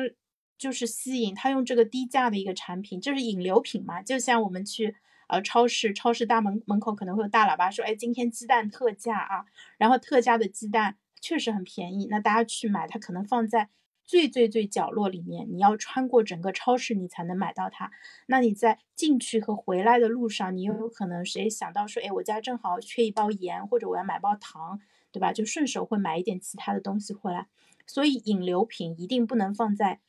[0.59, 4.03] 就是吸引他用这个低价的一个产品，就是引流品嘛。
[4.03, 4.95] 就像我们去
[5.27, 9.45] 呃超市，超市大门门口可能会有大喇叭说，哎，今天鸡蛋特价啊。
[9.77, 13.69] 然后特价的鸡蛋确实很便宜，那大家去买，它可能放在
[14.03, 17.89] 最最最角落里面，你要穿过整个超市你才能买到它。
[18.27, 24.81] 那你在进去和回来的路上，你又有可能谁想到说，哎，我家正好缺一包盐，或者我要买包糖，
[25.13, 25.31] 对吧？
[25.31, 27.47] 就顺手会买一点其他的东西回来。
[27.87, 30.01] 所以引流品一定不能放在。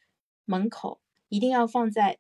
[0.50, 2.18] 门口一定要放在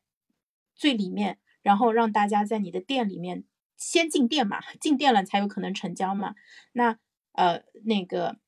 [0.74, 3.44] 最里面，然后让大家在你的店里面
[3.76, 6.36] 先进店嘛，进店了才有可能成交嘛。
[6.72, 6.98] 那
[7.32, 8.38] 呃那个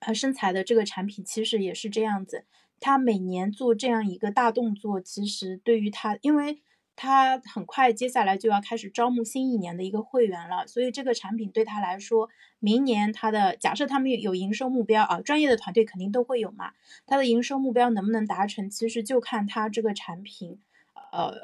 [0.00, 2.46] 呃身材的这个产品其实也是这样子，
[2.80, 6.62] 他每年做这样一个大动作，其实对于他，因为。
[6.94, 12.28] 他很快接下来就要开始招募新一年的一个会员了，所以这个产品对他来说，
[12.60, 16.72] 明年他的假设他们有营收目标啊，专业的团队肯定都会有嘛。
[17.06, 20.60] 他的营收目标能不能达成，其实就看他这个产品，
[21.12, 21.34] 呃，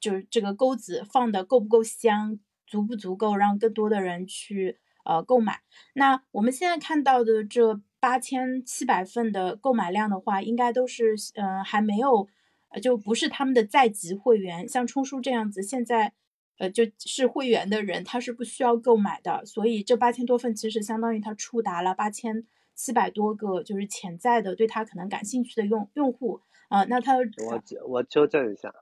[0.00, 5.60] 就是这个钩子放的够不够香，足不足够让更多的人去呃购买。
[5.92, 12.26] 那我们现在看到的这八千七百份的购买量的话，应该都是嗯还没有。
[12.74, 16.12] 呃，就不是他们的在籍会员，像冲叔这样子，现在
[16.58, 26.40] 呃就是会员的人，他是不需要购买的，所以这八千多份其实相当于他触达了八千七百多个就是潜在的对他可能感兴趣的用用户。
[26.68, 28.74] 啊，那他我我纠正一下，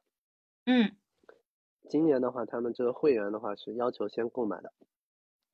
[0.64, 0.96] 嗯，
[1.90, 4.72] 今年的话，他们这个会员的话是要求先购买的，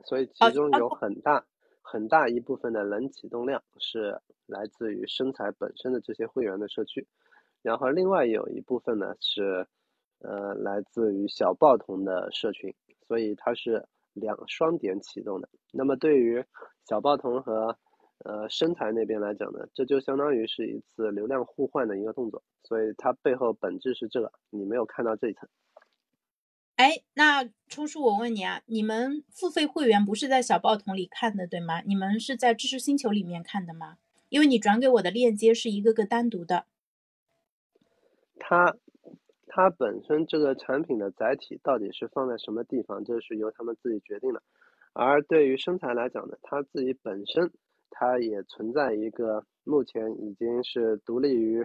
[0.04, 1.44] 所以其中有很大。
[1.90, 7.08] 很大一部分的冷启动量是来自于生财本身的这些会员的社区，
[7.62, 9.66] 然后另外有一部分呢是，
[10.20, 12.74] 呃，来自于小报童的社群，
[13.06, 15.48] 所以它是两双点启动的。
[15.72, 16.44] 那么对于
[16.88, 17.76] 小报童和
[18.24, 25.48] 呃生财那边来讲呢，这就相当于是一次流量互换的一个动作，所以它背后本质是这个，你没有看到这一层。
[26.76, 31.80] 哎，那冲叔，我问你啊，你们付费会员不是在小报童里看的，对吗？
[31.80, 33.98] 你们是在知识星球里面看的吗？
[34.28, 36.66] 因为你转给我的链接是一个个单独的。
[38.38, 38.76] 它，
[39.46, 44.42] 它本身这个产品的载体到底是放在什么地方，这是由他们自己决定的。
[44.92, 47.52] 而对于生财来讲呢，它自己本身
[47.90, 51.64] 它也存在一个目前已经是独立于，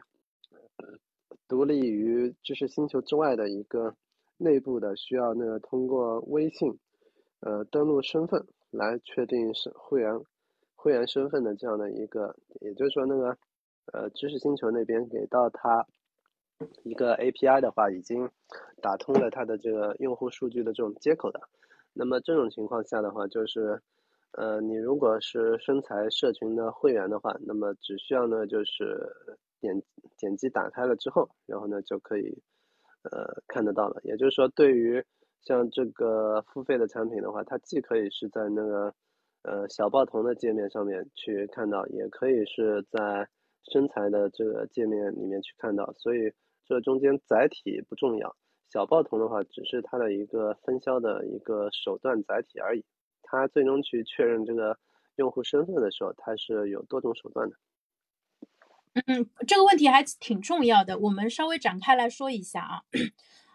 [1.47, 3.95] 独立于知识星球之外的一个。
[4.38, 6.77] 内部的需要那个通过微信，
[7.39, 10.19] 呃，登录身份来确定是会员
[10.75, 13.38] 会员身份的这样的一个，也就是说那个
[13.93, 15.86] 呃知识星球那边给到他
[16.84, 18.30] 一个 API 的话，已经
[18.82, 21.39] 打通了它的这个用户数据的这种接口的。
[21.93, 23.82] 那么这种情况下的话，就是
[24.32, 29.12] 呃你如果是身材社群的会员的话，那么只需要呢就是
[29.60, 29.82] 点
[30.17, 32.41] 点击打开了之后，然后呢就可以。
[33.12, 35.04] 呃，看得到了，也就是说，对于
[35.41, 38.93] 像这个付费的产品的话，它既可以是在那个
[39.41, 43.28] 呃小报童的界面上面去看到，也可以是在
[43.73, 46.32] 身材的这个界面里面去看到，所以
[46.65, 48.36] 这中间载体不重要。
[48.71, 52.84] 小报童的话，只是它的一个分销的一个手段载体而已，
[53.21, 54.78] 它最终去确认这个
[55.15, 57.56] 用户身份的时候，它是有多种手段的。
[59.08, 62.82] 嗯，这个问题还挺重要的，我们稍微展开来说一下啊。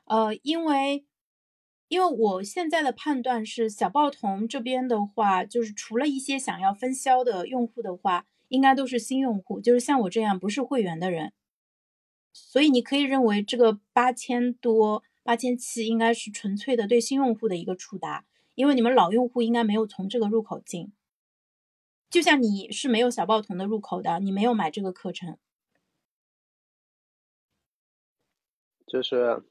[0.04, 1.04] 呃，因为
[1.88, 11.32] 因为我现在的判断是，小报童这边的话，就是除了一些想要分销的用户的话，应该都是新用户，就是像我这样不是会员的人。
[12.38, 18.24] 所以你可以认为这个八千多、八千七应该是纯粹的对新用户的一个触达，
[18.54, 20.92] 因为你们老用户应该没有从这个入口进。
[22.08, 25.36] 就像你是没有小报童的入口的，你没有买这个课程。
[28.86, 29.42] 就是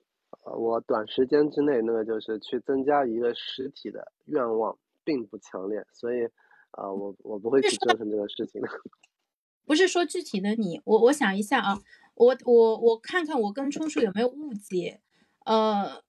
[0.44, 6.26] 我短时间之内，那个就是去增加一个实体的愿望并不强烈，所以
[6.72, 8.60] 啊，我我不会去折腾这个事情。
[9.64, 11.80] 不是说具体的你，我我想一下啊，
[12.18, 15.00] 我我我看看我跟冲叔有没有误解，
[15.46, 16.04] 呃，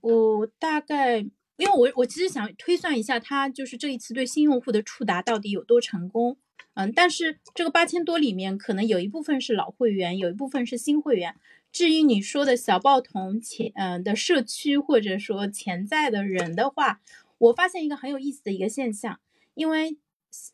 [0.00, 1.26] 我大概。
[1.56, 6.36] 因为我我其实想推算一下，他就是这一次对新用户的触达到底有多成功，
[6.74, 11.36] 嗯，但是这个八千多里面可能有一部分是老会员，有一部分是新会员。
[11.70, 17.00] 至于你说的小报童潜嗯的社区或者说潜在的人的话，
[17.38, 19.20] 我发现一个很有意思的一个现象，
[19.54, 19.96] 因为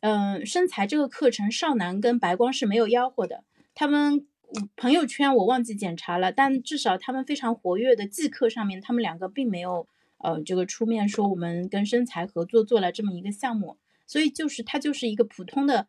[0.01, 4.27] 嗯身材这个课程少男跟白光是没有吆喝的，他们
[4.75, 9.87] 朋友圈我忘记检查了，但至少他们非常活跃的季课上面，他们两个并没有。
[10.23, 15.87] 呃，这个出面说我们跟生财合作做了这么一个项目，所以就是它就是一个普通的，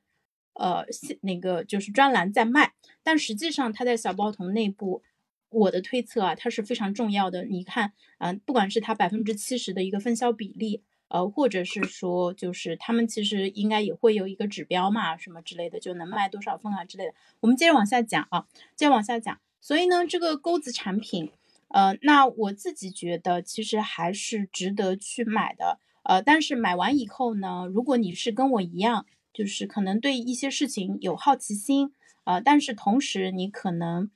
[0.55, 0.87] 呃，
[1.21, 2.73] 那个就是专栏在卖，
[3.03, 5.03] 但实际上它在小包童内部，
[5.51, 7.45] 我的推测啊，它是非常重要的。
[7.45, 17.13] 你看，嗯，不管是它百分之七十的一个分销比例，呃，或者是说就是他们其实应该也会有一个指标嘛，什么之类的，就能卖多少份啊之类的。
[17.41, 19.39] 我们接着往下讲啊，接着往下讲。
[19.61, 21.31] 所以呢，这个钩子产品。
[21.69, 25.79] 呃，那我自己觉得其实还是值得去买的。
[26.03, 31.93] 呃，但是买完以后呢，如果你是跟我一样，就是可能对一些事情有好奇心，
[32.25, 34.11] 呃，但是同时你可能，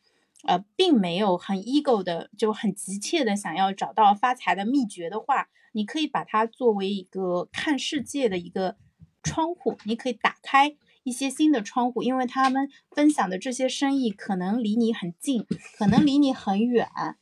[0.47, 8.77] 呃，并没有很 ego 的，就很急切的想要找到发财的秘诀的话，你可以把它作为一个看世界的一个
[9.23, 15.45] 窗户，你可以打开一些新的窗户，因为他们分享的这些生意可能离你很近，
[15.77, 16.89] 可能离你很远。
[16.95, 17.17] 呃，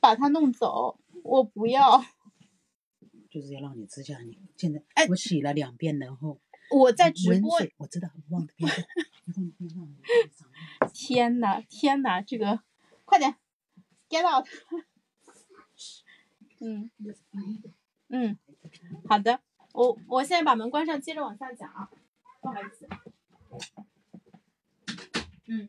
[0.00, 2.04] 把它弄走，我不要。
[3.30, 6.38] 就是要让你指甲，你现在我洗了两遍，然后
[6.70, 8.84] 我在直播，我知道，忘的边上。
[10.92, 12.60] 天呐，天呐，这个
[13.04, 13.36] 快点
[14.08, 14.46] ，get out。
[16.60, 16.90] 嗯
[18.08, 18.38] 嗯，
[19.08, 19.40] 好的，
[19.72, 21.90] 我我现在把门关上，接着往下讲啊，
[22.40, 22.88] 不好意思。
[25.46, 25.68] 嗯。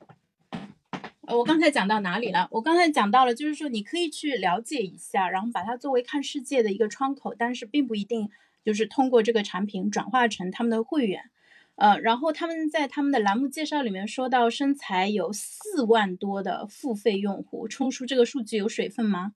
[1.26, 2.50] 我刚才讲到哪里了？
[2.52, 8.30] 我刚才讲到了，就是说你可以去了解一下，然后把它作为看世界的一个窗口，但是并不一定
[8.64, 11.32] 就是通过这个产品转化成他们的会员。
[11.76, 19.34] 呃，然后他们在他们的栏目介绍里面说到，身材有四万多的付费用户，冲出这个数据有水分吗？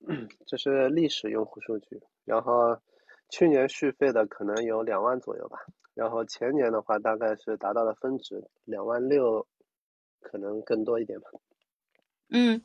[0.46, 2.80] 这是历史用户数据，然后
[3.28, 5.58] 去年续费的可能有两万左右吧。
[5.94, 9.46] 然后前年的话，大概是达到了峰值两万六，
[10.20, 11.28] 可能更多一点吧。
[12.30, 12.64] 嗯，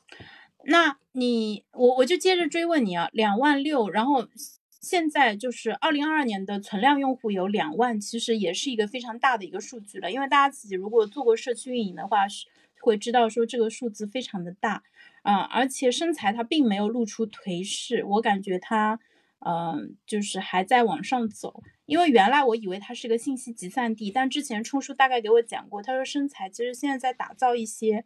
[0.63, 4.27] 那你我我就接着追问你啊，两万六，然后
[4.85, 10.11] 现在就是二零二二年的存量用户有两万，其实也是一个非常大的一个数据了。
[10.11, 12.45] 因为大家自己如果做过社区运营的话，是
[12.81, 14.83] 会知道说这个数字非常的大
[15.23, 18.99] 啊，而且身材它并没有露出颓势，我感觉它
[19.39, 21.63] 嗯就是还在往上走。
[21.87, 28.05] 因为原来我以为它是个信息集散地，但之前冲叔大概给我讲过，他说身材其实现在在打造一些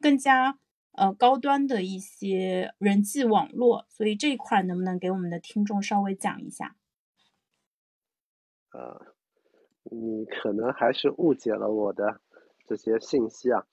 [0.00, 0.58] 更加
[0.98, 6.76] 呃高端的一些人际网络，所以这一块能不能给我们的听众稍微讲一下？
[8.72, 9.14] 呃，
[9.84, 12.20] 你可能还是误解了我的
[12.66, 13.64] 这些信息啊。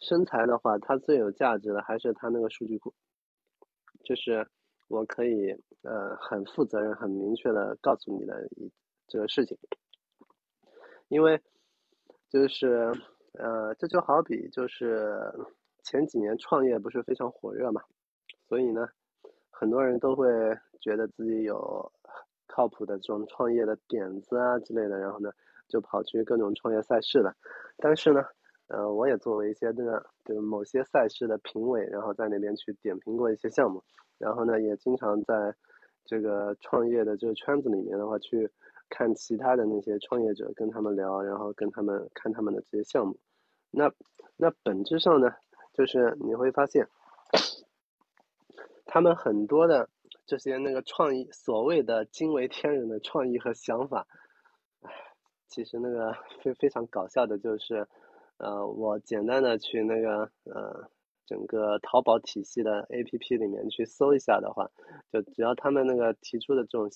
[0.00, 2.94] 身材的话，它最有价值的还是它那个数据库，
[4.02, 4.48] 就是
[4.88, 5.52] 我可以
[5.82, 8.72] 呃很负责任、很明确的告诉你的一。
[9.12, 9.58] 这个事情，
[11.08, 11.42] 因为
[12.28, 12.92] 就是
[13.32, 15.20] 呃，这就好比就是
[15.90, 17.82] 前几年创业不是非常火热嘛，
[18.48, 18.88] 所以呢，
[19.50, 20.24] 很多人都会
[20.80, 21.90] 觉得自己有
[22.46, 25.32] 靠谱的这种创业的点子啊之类的，然后呢，
[25.66, 27.34] 就跑去各种创业赛事了。
[27.76, 28.24] 但是呢，
[28.68, 33.82] 呃，我也作为一些的就是某些赛事的评委，然后在那边去点评过一些项目，
[34.16, 35.52] 然后呢，也经常在
[36.04, 38.48] 这个创业的这个圈子里面的话去。
[38.92, 43.16] 看其他的那些创业者，跟他们聊，然后跟他们看他们的这些项目，
[43.70, 43.88] 那
[44.36, 45.32] 那本质上呢，
[45.80, 46.86] 就是你会发现，
[48.84, 49.88] 他们很多的
[50.26, 54.06] 这些那个创意，所谓的惊为天人的创意和想法，
[55.48, 57.88] 其实那个非非常搞笑的，就是
[58.36, 60.90] 呃，我简单的去那个呃
[61.24, 64.70] 整个淘宝体系的 APP 里面去搜一下的话，
[65.10, 66.90] 就只要他们那个提出的这种。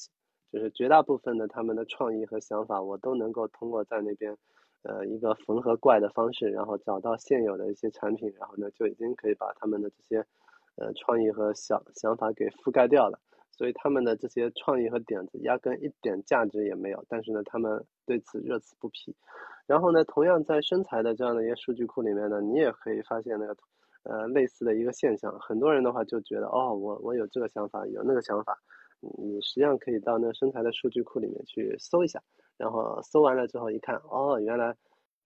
[0.52, 4.36] 就是绝大部分的他们的创意和想法，我都能够通过在那边，
[4.84, 10.24] 呃，一个缝合怪的方式，然后找到现有的一些产品，然后呢，就已经可以把他们的这些，
[10.76, 13.18] 呃，创意和想想法给覆盖掉了。
[13.50, 19.14] 所以他们的这些创意和点子压根一点价值也没有，但是呢，他们对此热此不疲。
[19.66, 23.56] 然后呢，同样在身材的这样的一些数据库里面呢，你也可以发现那个，
[24.02, 25.38] 呃，类似的一个现象。
[25.38, 28.58] 很多人的话就觉得，哦，我我有这个想法，有那个想法。
[29.00, 32.20] 你实际上可以到那个身材的数据库里面去搜一下，
[32.56, 34.76] 然后搜完了之后一看，哦，原来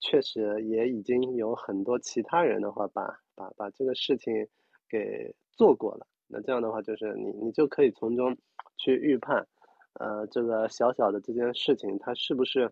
[0.01, 4.49] 确实也已经有很多其他人的话把把把这个事情
[4.89, 6.07] 给做过了。
[6.27, 8.37] 那这样的话，就是你你就可以从中
[8.77, 9.47] 去预判，
[9.95, 12.71] 呃，这个小小的这件事情它是不是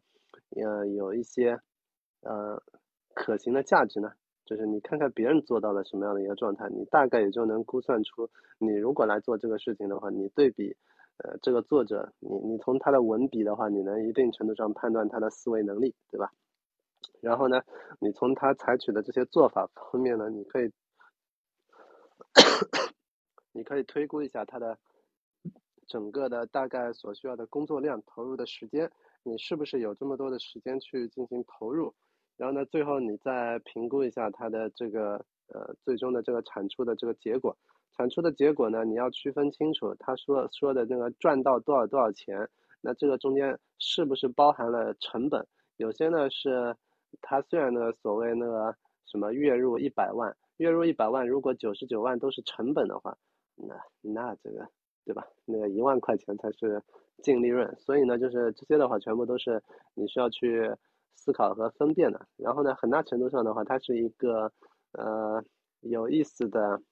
[0.51, 1.59] 呃有一些
[2.23, 2.63] 呃
[3.15, 4.13] 可行的价值呢？
[4.45, 10.77] 就是你看看别人做到了什么样的一个状态，你大概也就能估算出，你如果来做这个事情的话，你对比。
[11.19, 16.31] 呃，这个作者，你你从他的文笔的话，你能一定程度上判断他的思维能力，对吧？
[17.23, 17.63] 然后呢，
[18.01, 20.71] 你从他采取的这些做法方面呢，你可以，
[23.53, 24.79] 你可以推估一下他的
[25.87, 28.93] 整个的大概所需要的工作量、投入的时间，
[29.23, 31.95] 你是不是有这么多的时间去进行投入？
[32.37, 37.57] 然后呢，最后你再评估一下他的这个呃最终的这个产出的这个结果。
[37.97, 38.85] 产出的结果呢？
[38.85, 42.47] 你要区分清楚，他说说的那个赚到多少多少钱，
[42.83, 45.47] 那这个中间是不是包含了成本？
[45.79, 46.77] 有些呢是，
[47.23, 48.77] 他虽然呢所谓那个
[49.07, 53.17] 什么月入一百万，月入一百万，如果九十九万都是成本的话，
[53.55, 54.69] 那那这个
[55.07, 55.27] 对吧？
[55.47, 56.83] 那个一万块钱才是
[57.23, 57.75] 净利润。
[57.79, 59.63] 所以呢，就是这些的话，全部都是
[59.95, 60.71] 你需要去
[61.15, 62.27] 思考和分辨的。
[62.37, 64.53] 然后呢，很大程度上的话，它是一个
[64.93, 65.43] 呃
[65.81, 66.83] 有意思的。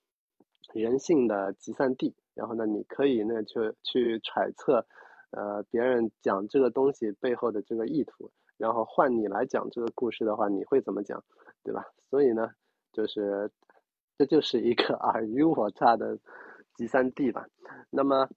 [0.72, 4.86] 人性的集散地，然后呢，你可以呢去去揣测，
[5.30, 11.22] 呃，别人讲这个东西背后的这个意图，然后换你来讲这个故事的话，你会怎么讲，
[11.62, 11.84] 对吧？
[12.08, 12.50] 所以呢，
[12.92, 13.50] 就是
[14.16, 16.18] 这就是一个 尔虞我诈的
[16.76, 17.46] 集散地吧。
[17.90, 18.28] 那么，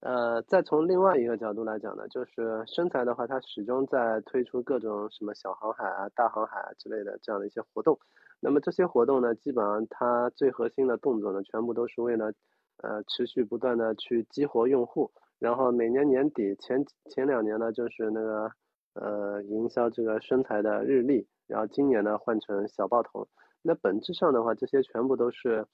[0.00, 7.98] 呃，再从另外一个角度来讲呢，就是身材的话，它始终在推出各种什么小航海啊、大航海啊之类的这样的一些活动。
[8.40, 12.32] 那么这些活动呢，基本上它最核心的动作呢，全部都是为了，
[12.78, 18.50] 呃，持续不断的去激活用户，然后每年年底前前两年呢，就是那个，
[18.94, 23.28] 呃，营销这个身材的日历，然后今年呢换成小报童。
[23.62, 25.66] 那本质上的话，这些全部都是，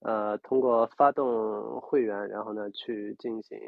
[0.00, 3.58] 呃，通过发动会员，然后呢去进行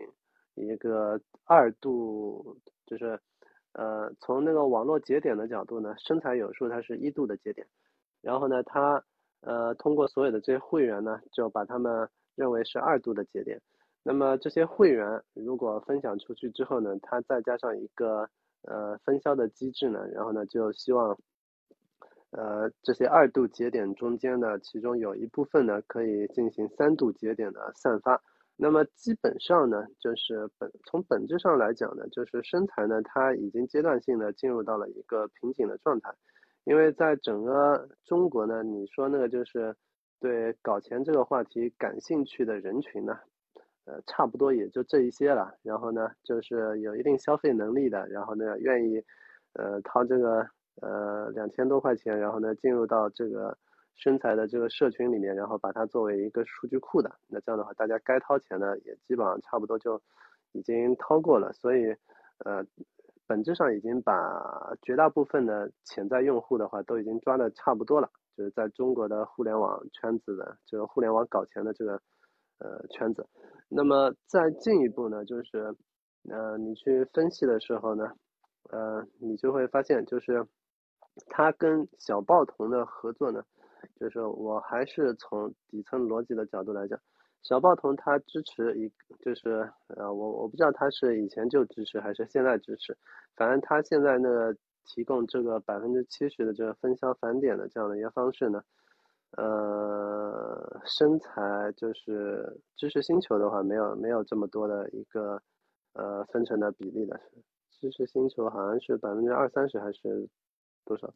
[0.55, 2.57] 一个二度，
[2.87, 3.21] 就是
[3.75, 7.67] 呃从那个网络节点的角度呢，身材有数它是一度的节点，
[8.25, 9.05] 然后呢他
[9.43, 13.61] 呃通过所有的这些会员呢，就把他们认为是二度的节点。
[14.03, 18.29] 那么这些会员如果分享出去之后呢，他再加上一个
[18.63, 21.17] 呃分销的机制呢，然后呢就希望。
[22.37, 28.21] 呃，这些二度节点中间呢，其中有一部分呢可以进行三度节点的散发。
[28.57, 36.13] 那么基本上呢，就是本从本质上来讲呢，就是生财呢，它已经阶段性的进入到了一个瓶颈的状态。
[36.65, 39.75] 因为在整个中国呢，你说那个就是
[40.21, 43.19] 对搞钱这个话题感兴趣的人群呢，
[43.85, 45.55] 呃，差不多也就这一些了。
[45.63, 49.03] 然后呢，就是有一定消费能力的，然后呢，愿意
[49.55, 50.49] 呃掏这个。
[50.83, 53.57] 呃，两千多块钱，然后呢，进入到这个
[53.95, 60.03] 身材的这个社群里面，然后把它作为一个数据库的，那这样的话，大家该掏钱的也基本上差不多就
[60.51, 61.95] 已经掏过了，所以
[62.45, 62.67] 呃，
[63.27, 72.01] 本质上已经把绝大部分的潜在用户的话都已经抓的差不多了，就是在中国的互联网圈子的这个互联网搞钱的这个
[72.59, 73.27] 呃圈子，
[73.69, 75.75] 那么再进一步呢，就是
[76.31, 78.13] 呃，你去分析的时候呢，
[78.71, 80.47] 呃，你就会发现就是。
[81.29, 83.41] 他跟小报童的合作呢，
[84.01, 86.99] 就是我还是从底层逻辑的角度来讲，
[87.45, 88.91] 小报童他支持一，
[89.21, 92.97] 就是呃我我不知道他是以前就支持还是现在支持，
[93.37, 98.65] 反正他现在那个提供这个百分之七十的这个分销返点的这样的一个方式呢，
[99.37, 105.41] 呃，身材就是知识星球的话没有没有这么多的一个
[105.93, 107.21] 呃分成的比例的，
[107.71, 110.29] 知识星球好像是百分之二三十还是。
[110.87, 111.11] 多少？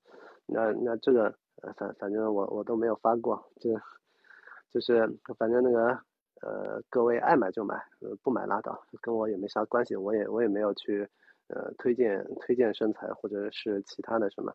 [0.46, 1.30] 那那这个
[1.76, 3.70] 反反正我我都没有发过，就
[4.70, 5.06] 就是
[5.36, 6.00] 反正那个
[6.42, 11.08] 呃各位爱买就买，呃不买拉倒，跟我也没啥关系，我也我也没有去
[11.48, 14.52] 呃推荐推荐身材或者是其他的什么，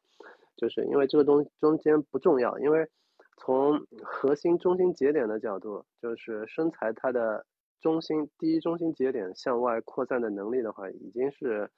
[0.55, 2.88] 就是因为这个东中间不重要，因为
[3.38, 7.45] 从核心中心节点的角度，就是身材它的
[7.81, 11.69] 中心第一中心节点向外扩散的能力的话，已经是。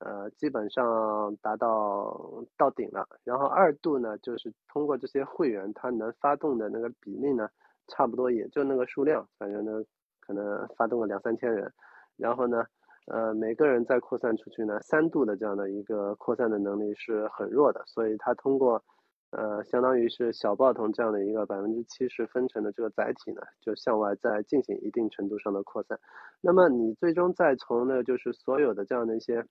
[0.00, 3.08] 呃，基本上达到到顶了。
[3.22, 7.48] 然后二度呢，就是通过这些会员，他能发动的那个比例呢，
[7.88, 9.82] 差不多也就那个数量，反正呢，
[10.20, 11.72] 可能发动了两三千人。
[12.16, 12.64] 然后呢，
[13.06, 17.82] 呃，每个人再扩散出去呢，三度的这样的一个扩散的能力是很弱的。
[17.86, 18.82] 所以它通过，
[19.30, 25.98] 呃，相当于是小报童这样的一个百分之七十分成的这个载体呢，就向外再进行一定程度上的扩散。
[26.40, 29.44] 那么你最终再从呢，就是所有的这样的一些。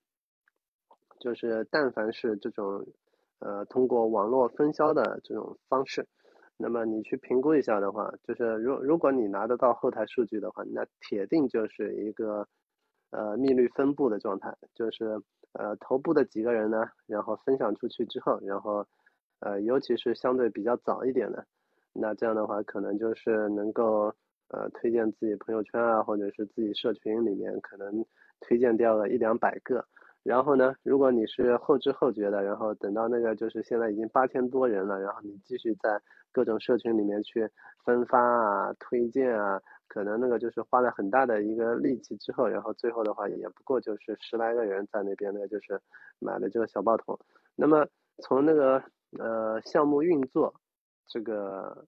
[1.19, 2.85] 就是但凡是这种，
[3.39, 6.05] 呃，通过网络分销的这种方式，
[6.57, 12.47] 那么你去评估一下的话，就是如如果你拿得到后台数据的话，那铁定就是一个，
[13.09, 15.19] 呃，密率分布的状态，就是
[15.53, 18.85] 呃头部的几个人呢，然后分享出去之后，然后，
[19.39, 21.45] 呃，尤其是相对比较早一点的，
[21.91, 24.13] 那这样的话可能就是能够
[24.49, 28.05] 呃推荐自己朋友圈啊，或者是自己社群里面可能
[28.39, 29.85] 推荐掉了一两百个。
[30.23, 36.01] 然后呢，如果你是后知后觉的，然后等到那个就是现在已经八千多人了，然后你继续在
[36.31, 37.49] 各种社群里面去
[37.83, 45.77] 分发啊、推荐啊，可能那个就是花了很大的一个力气之后，然后最后的话也不过就是十来个人在那边呢，就是
[46.19, 47.19] 买了这个小报童。
[47.55, 47.85] 那么
[48.23, 48.81] 从那个
[49.19, 50.53] 呃项目运作，
[51.05, 51.85] 这个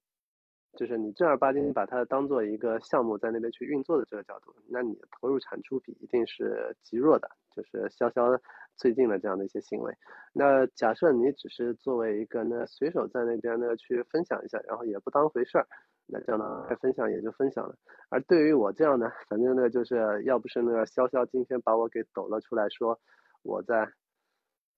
[0.75, 7.31] 就是你正儿八经把它当做一个项目在那边去运作的这个角度，那你投入产出比一定是极弱的。
[7.55, 8.37] 就是潇潇
[8.75, 9.93] 最近的这样的一些行为，
[10.33, 15.65] 那假设你只是作为一个呢随手在那边呢去分享一下，然后也不当回事儿，
[16.05, 17.73] 那这样呢分享也就分享了。
[18.09, 22.99] 而对于我这样呢，反正呢就是要不是那个潇潇今天把我给抖了出来说
[23.43, 23.89] 我在，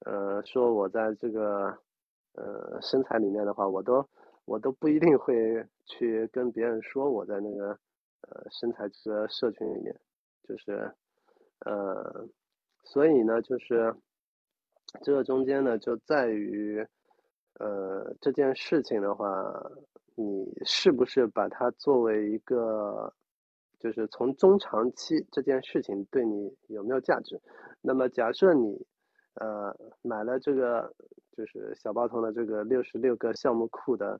[0.06, 1.76] 呃说我在这个
[2.34, 4.08] 呃身材里面的话，我都
[4.46, 7.70] 我都不一定会去跟别人说我在那个
[8.30, 10.00] 呃身材这个社群里面，
[10.44, 10.94] 就是
[11.66, 12.28] 呃。
[12.90, 13.94] 所以呢，就是
[15.04, 16.88] 这个中间呢，就在于，
[17.60, 19.28] 呃，这件事情的话，
[20.16, 23.14] 你是不是把它作为一个，
[23.78, 27.42] 就是从中长期这件事情对你有没有价值？
[27.82, 28.88] 那么假设你，
[29.34, 30.96] 呃，买了这个
[31.34, 34.18] 就是小包童的这个六十六个项目库的，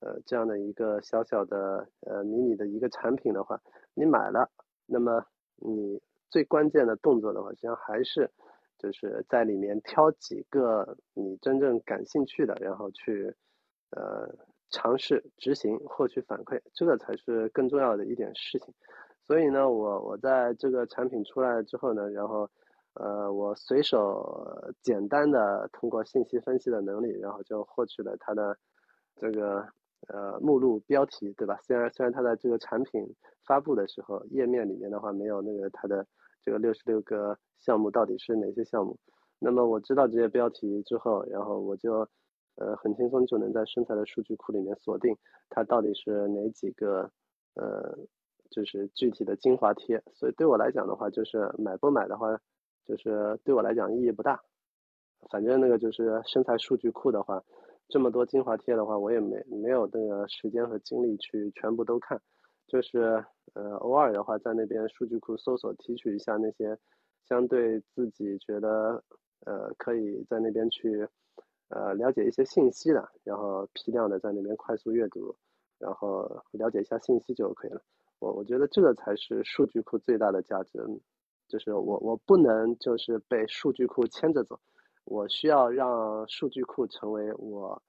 [0.00, 3.58] 呃，这样的一个小小的呃迷你的一个产品的话，
[3.94, 4.50] 你买了，
[4.84, 5.24] 那么
[5.56, 5.98] 你。
[6.30, 8.30] 最关键的动作的话，实际上还是
[8.78, 13.34] 就是在里面挑几个你真正感兴趣的，然后去
[13.90, 14.32] 呃
[14.70, 18.72] 尝试执行，获取反馈，这个才是更重要的一点事情。
[19.26, 22.48] 所以呢，我我在这个产品出来之后呢，然后
[22.94, 28.56] 呃我随手简单的通过信息分析的能力，然后就获取了它的
[29.16, 29.68] 这个
[30.08, 31.58] 呃目录标题，对吧？
[31.62, 33.14] 虽然虽然它的这个产品
[33.44, 36.06] 发布的时候页面里面的话没有那个它的。
[36.42, 38.96] 这个六十六个项目到底是哪些项目？
[39.38, 42.06] 那么我知道这些标题之后，然后我就
[42.56, 45.16] 呃很轻松就能在身材的数据库里面锁定
[45.48, 47.10] 它到底是哪几个
[47.54, 47.96] 呃
[48.50, 50.02] 就是具体的精华贴。
[50.12, 52.38] 所以对我来讲的话，就是买不买的话，
[52.84, 54.40] 就是对我来讲意义不大。
[55.30, 57.42] 反正那个就是身材数据库的话，
[57.88, 62.20] 这么多精华贴的话，我也没没有那个时间和精力去全部都看。
[62.70, 63.00] 就是
[63.54, 66.78] 呃偶尔的话，在那边数据库搜索提取一下那些
[67.28, 69.02] 相对自己觉得
[69.44, 71.04] 呃可以在那边去
[71.68, 75.34] 呃了解一些信息的，然后批量的在那边快速阅读，
[75.80, 77.82] 然后了解一下信息就可以了。
[78.20, 80.78] 我我觉得这个才是数据库最大的价值，
[81.48, 84.60] 就是我我不能就是被数据库牵着走，
[85.04, 87.82] 我需要让数据库成为我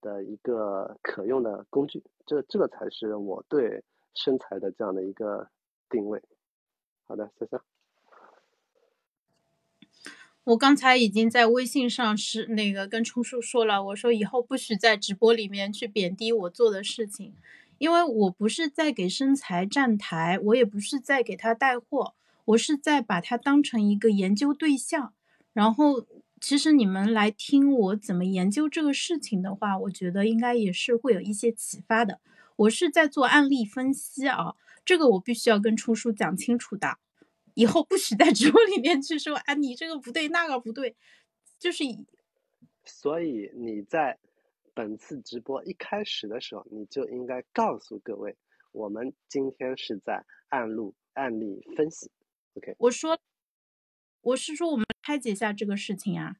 [0.00, 3.84] 的一个可用的工具，这这个才是我对。
[4.14, 5.50] 身材的这样的一个
[5.90, 6.22] 定位，
[7.06, 7.60] 好的，谢谢。
[10.44, 17.34] 我刚才已经在微信上是那个跟冲叔说了，我说以后不许在直播里面去贬低我做的事情，
[17.78, 25.14] 因为我不是在给身材站台，我也不是在给他带货，我是在把他当成一个研究对象。
[25.54, 26.04] 然后，
[26.40, 32.20] 其实你们来听我怎么研究这个事情的话，我觉得应该也是会有一些启发的。
[32.56, 36.98] 我是在做案例分析啊，这个我必须要跟初叔讲清楚的，
[37.54, 40.96] 以后不许在 直播里面去说啊，你这个不对，那个不对，
[41.58, 41.84] 就是。
[42.84, 44.18] 所以你在
[44.74, 48.36] 本次直播一开始的时候，你就应该告诉各位，
[48.72, 52.10] 我们今天是在案录案例分析。
[52.54, 53.18] OK，我说，
[54.20, 56.36] 我是说我们拆解一下这个事情啊。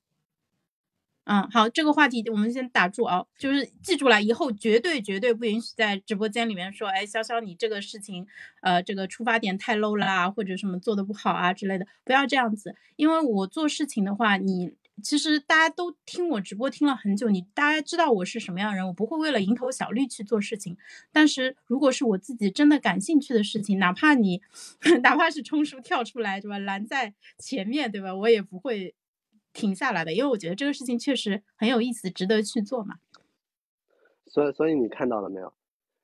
[1.25, 8.27] 嗯，好，这个话题我们先打住啊，就是记住了，以后绝对绝对不允许在直播间里面说，哎，潇潇你这个事情，
[8.61, 12.77] 呃，这个出发点太 low 啦，或者什么做的不好啊之类的，不要这样子。
[12.97, 20.77] 因为我做事情的话，你其实大家都听我直播听了很久，你大家知道我是什么样人，我不会为了蝇头小利去做事情。
[21.11, 24.43] 但是如果是我自己真的感兴趣的事情，哪怕你
[25.03, 28.95] 哪怕是冲叔跳出来对吧，拦在前面对吧，我也不会。
[29.55, 32.96] 停下来的，因为我觉得这个事情确实很有意思，值得去做嘛。
[34.26, 35.50] 所以，所以你看到了没有？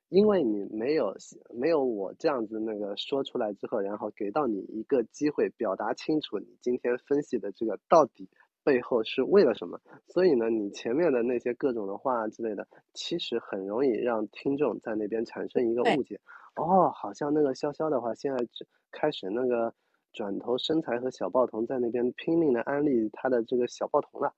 [0.09, 1.15] 因为你没有
[1.55, 8.29] 没有我这样子那个说出来之后，然后给到你一个机会表达清楚你今天分析的这个到底
[8.65, 9.81] 背后是为了什么。
[10.09, 16.21] 所以呢，你前面的那些各种的话之类的，其实很容易让听众在那边产生一个误解。
[16.57, 18.47] 哦，好像那个潇潇的话，现在
[18.91, 19.75] 开始那个。
[20.13, 24.35] 转头身材和小报童在那边拼命的安利他的这个小报童了，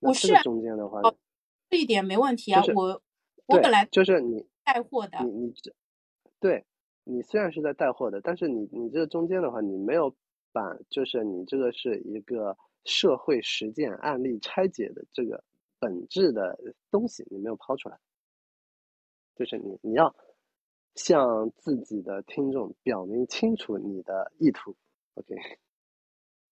[0.00, 1.00] 我是中间的话，
[1.68, 2.62] 这一点没问题啊。
[2.74, 3.02] 我
[3.46, 5.72] 我本来就是你带货的，你你这
[6.38, 6.64] 对，
[7.04, 10.14] 你虽然是在带货的，但是你你这中间的话，你没有
[10.52, 15.42] 把就是你这个是一个社会实践案例拆解的这个
[15.80, 16.58] 本质的
[16.90, 17.98] 东西，你没有抛出来，
[19.34, 20.14] 就是你你要
[20.94, 24.76] 向自己的听众表明清楚你的意图。
[25.18, 25.58] OK，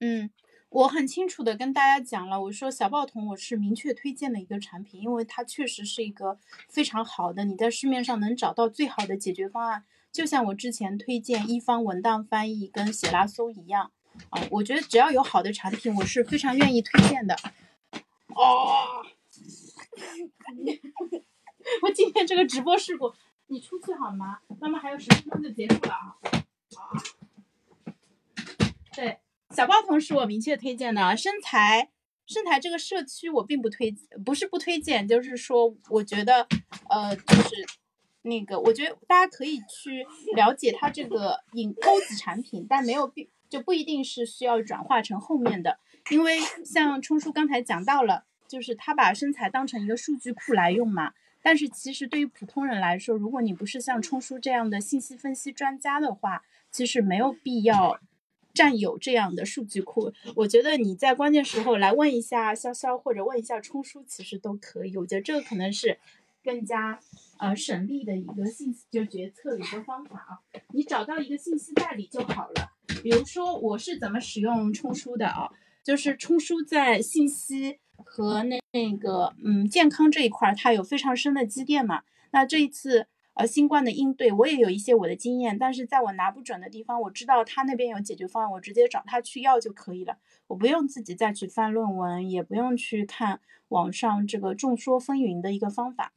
[0.00, 0.28] 嗯，
[0.70, 13.92] 我很清楚的跟大家讲了，我说小报童我是明确推荐的一个产品，因为它确实是一个非常好的，你在市面上能找到最好的解决方案，就像我之前推荐一方文档翻译跟写拉搜一样
[14.30, 17.36] 啊，我觉得只要有好的产品，我是非常愿意推荐的。
[18.34, 19.04] 哦，
[21.82, 23.14] 我今天这个直播事故，
[23.46, 24.40] 你出去好吗？
[24.58, 26.16] 妈妈还有十分钟就结束了啊。
[28.96, 29.18] 对，
[29.50, 31.14] 小报童是我明确推荐的。
[31.14, 31.90] 身材，
[32.26, 33.94] 身材这个社区我并不推，
[34.24, 36.48] 不是不推荐，就是说我觉得，
[36.88, 37.50] 呃，就是
[38.22, 45.78] 那个，我觉得大家可以去了解它这个引钩子产品，但没有必就不一定是需要转化成后面的，
[46.10, 51.12] 因为像冲叔刚才讲到了，就是他把身材当成一个数据库来用嘛。
[51.42, 58.00] 但是其实对于普通人来说，如果你不是像冲叔这样的信息分析专家的话，其实没有必要。
[58.56, 64.96] 占有这样的数据库，我觉得你在关键时候来问一下潇潇或者问一下冲叔，其实都可以。
[64.96, 65.98] 我觉得这个可能是
[66.42, 66.98] 更加
[67.38, 70.30] 呃省力的一个信息就决策的一个方法啊。
[70.72, 72.72] 你找到一个信息代理就好了。
[73.02, 75.50] 比如说我是怎么使用冲叔的啊？
[75.84, 82.02] 就是冲叔在信息和那那个嗯健康这一块儿，他有非常深的积淀嘛。
[82.32, 83.06] 那这一次
[83.36, 90.18] 呃新冠的应对，我也有一些我的经验，但是在我拿不准的地方，我知道他那边有解决方案，我直接找他去要就可以了，
[90.48, 96.12] 我不用自己再去翻论文，也不用去看网上这个众说纷纭的一个方法。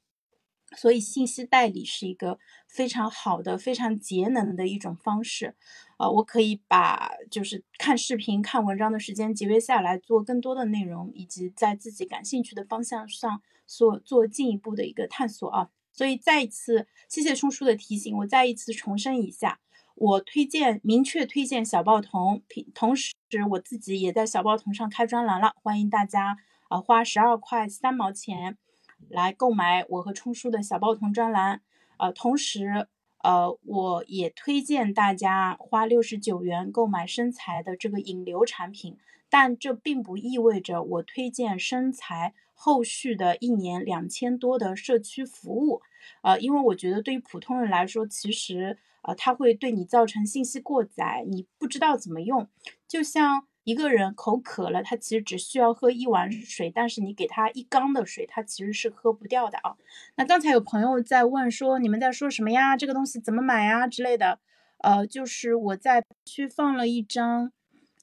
[0.78, 5.56] 所以信息代理是一个非常好的、非常节能的一种方式，
[5.98, 15.70] 呃，我可以把就是看视频、看文章的时间节约下来，做更多的内容，以及在自己感兴趣的方向上所做进一步的一个探索啊。
[15.92, 19.60] 所以再一次谢谢冲叔的提醒，我再一次重申一下，
[19.96, 22.42] 我推荐明确推荐小报童，
[22.74, 23.14] 同时
[23.52, 26.38] 我自己也在小报童上开专栏了，欢迎大家
[26.70, 28.58] 啊花十二块三毛钱。
[29.08, 31.62] 来购买我和冲叔的小报童专栏，
[31.98, 32.86] 呃，同时，
[33.24, 38.98] 呃，我也推荐大家花六十九元购买身材的这个引流产品，
[39.30, 45.82] 但这并不意味着我推荐身材后续的一年两千多的社区服务，
[46.24, 52.50] 呃，因为我觉得对于普通人来说，其实，呃，它会对你造成信息过载，你不知道怎么用，
[52.88, 53.48] 就像。
[53.66, 59.76] 一个人口渴了，他其实只需要喝一碗水，但是你给他一缸的水，他其实是喝不掉的啊。
[60.16, 62.76] 那刚才有朋友在问说，你们在说什么呀？
[62.76, 64.40] 这个东西怎么买呀之类的？
[64.80, 67.52] 呃，就是我在区放了一张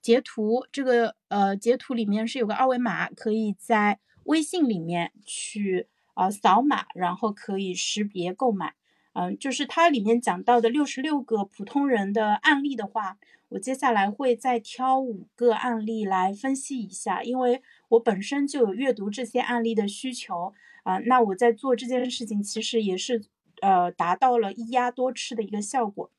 [0.00, 8.74] 截图，这个呃截图里面是有个二维码，可以在微信里面去呃扫码，然后可以识别购买。
[9.14, 13.18] 嗯，就是它里面讲到的六十六个普通人的案例的话。
[13.50, 20.52] 我接下来会再挑五个案例来分析一下，因为我本身就有阅读这些案例的需求
[20.82, 20.98] 啊。
[20.98, 23.24] 那我在做这件事情，其实也是
[23.62, 26.10] 呃达到了一鸭多吃的一个效果。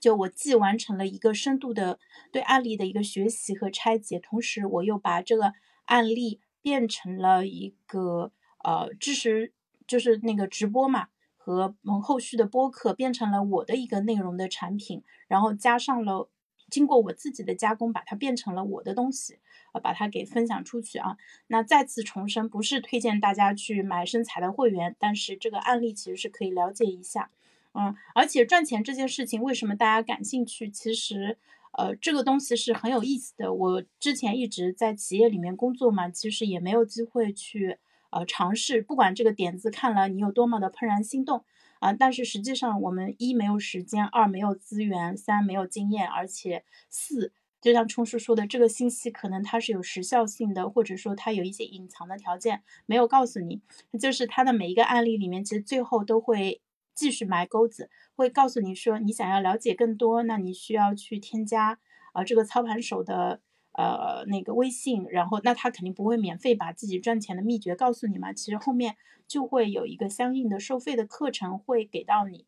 [0.00, 1.98] 就我既完成了一个深度的
[2.30, 5.54] 对案例的一个学习和拆解，同时我又把这个
[5.86, 8.32] 案例变成了一个
[8.64, 9.52] 呃知识，
[9.86, 16.30] 就是那个直播嘛，和嗯后续的播客变成了我的一个内容的产品，然后加上了。
[16.70, 19.38] 经过我自己的加工，把它变成了我的东西，
[19.72, 21.18] 呃，把它给分享出去啊。
[21.48, 27.30] 那再次重申，不是推荐大家去买身材的会员，但是这个案例其实是可以了解一下，
[27.74, 30.68] 嗯，而且赚钱这件事情为什么大家感兴趣？
[30.68, 31.38] 其实，
[31.76, 33.52] 呃，这个东西是很有意思的。
[33.52, 37.78] 我之前一直在企业里面工作嘛，其实也没有机会去
[38.10, 41.44] 呃尝试，不管这个点子看了你有多么的怦然心动。
[41.80, 53.60] 啊，但是实际上我们一没有时间，二没有资源，三没有经验，而且四就像冲叔说的，这个信息可能它是有时效性的，或者说它有一些隐藏的条件没有告诉你，
[54.00, 56.62] 就是它的每一个案例里面，其实最后都会
[56.94, 61.78] 继续埋钩子，会告诉你说你想要了解更多，那你需要去添加
[62.12, 63.40] 啊这个操盘手的。
[63.76, 68.94] 呃，那个微信，然后那他肯定不会免费把自己赚钱的秘诀告诉你嘛，其实后面
[69.26, 72.46] 就会有一个相应的收费的课程会给到你，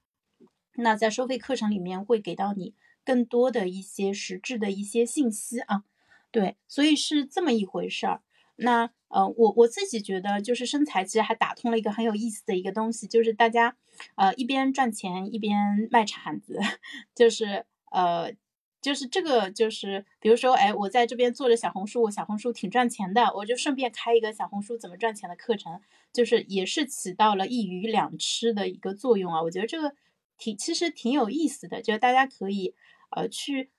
[0.77, 5.83] 那在收费课程里面会给到你更多的一些实质的一些信息啊，
[6.31, 8.23] 对，所以是这么一回事儿。
[8.57, 13.77] 那呃，我我自己觉得就是生财其实还打通了一个很有意思的一个东西，就是大家
[14.17, 16.59] 呃一边赚钱一边卖铲子，
[17.15, 18.35] 就是呃。
[18.83, 25.81] 就是这个，就是比如说，哎，我在这边做着小红书，我小红书挺赚钱的，我就顺便开一个小红书怎么赚钱的课程，
[26.13, 29.43] 就是也是起到了一鱼两吃的一个作用啊。
[29.43, 29.93] 我觉得这个
[30.39, 32.77] 挺其实挺有意思的，就是大家可以
[33.11, 33.71] 呃去，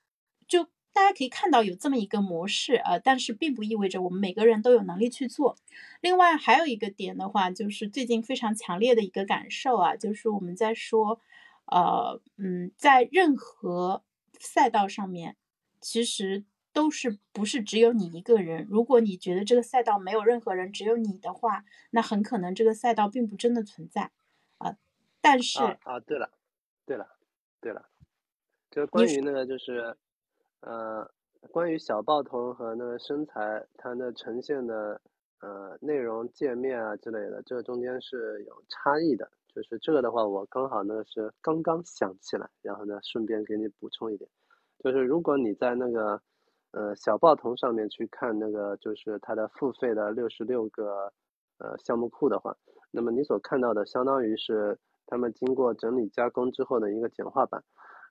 [0.46, 0.68] 就
[0.98, 5.56] 大家可以看到有这么一个模式啊，但是并不意味着我们每个人都有能力去做。
[6.02, 11.22] 另外还有一个点的话，就是最近非常强烈的一个感受啊，就是我们在说，
[11.66, 14.04] 呃，嗯，在任何。
[14.39, 15.36] 赛道上面
[15.82, 18.68] 其实都是不是只有你一个人。
[18.70, 24.12] 如果你觉得这个赛道没有任何人，只有你的话，那很可能这个赛道并不真的存在
[24.60, 24.78] 啊。
[25.22, 26.30] 但是啊，对了，
[26.86, 27.18] 对了，
[27.60, 27.89] 对了，
[28.70, 29.98] 就是关于那个就是
[30.68, 31.09] 呃，
[31.49, 34.99] 关于小报童和那个身材，它的呈现的
[35.39, 39.30] 呃内容界面啊之类的，这个中间是有差异的。
[39.55, 44.30] 就是这个的话，我刚好呢是刚刚想起来，然后呢顺便给你补充一点，
[44.84, 46.22] 就是如果你在那个
[46.72, 51.13] 呃小报童上面去看那个就是它的付费的六十六个
[51.59, 52.55] 呃项目库的话，
[52.91, 57.63] 那么你所看到的相当于是他们经过整理加工之后的一个简化版，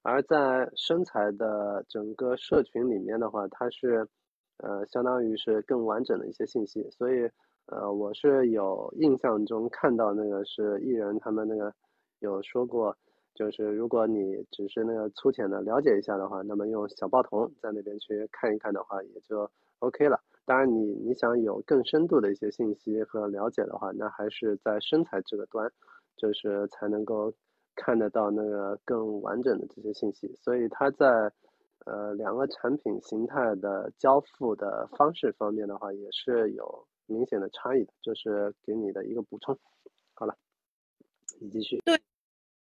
[0.07, 4.07] 而在身材的整个社群里面的话，它是
[4.59, 7.29] 呃相当于是更完整的一些信息，所以。
[7.69, 11.75] 呃，我是有印象中看到那个是艺人他们那个
[12.21, 12.97] 有说过，
[13.35, 19.51] 就是如果你只是那个粗浅的了解一下的话，那么用小报童在那边去看一看的话，也就
[19.81, 20.21] OK 了。
[20.45, 25.69] 当然，你你想有更深度的一些信息和了解的话，那还是在身材这个端，
[26.17, 27.33] 就是才能够
[27.77, 30.35] 看得到那个更完整的这些信息。
[30.43, 31.07] 所以它在
[31.85, 37.93] 呃两个产品形态的交付的方式方面的话，也是有明显的差异的。
[38.03, 39.57] 就是给你的一个补充。
[40.15, 40.37] 好了，
[41.41, 41.81] 你继续。
[41.85, 42.01] 对。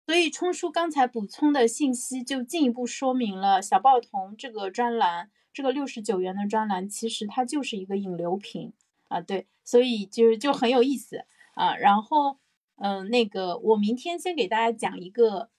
[0.07, 8.73] 所以冲叔刚才补充的信息就进一步说明了小报童这个专栏，这个六十九元的专栏，其实它就是一个引流品
[9.07, 11.19] 啊，对，所以就就很有意思
[11.55, 11.77] 啊。
[11.77, 12.39] 然后，
[12.83, 15.51] 嗯，那个我明天先给大家讲一个，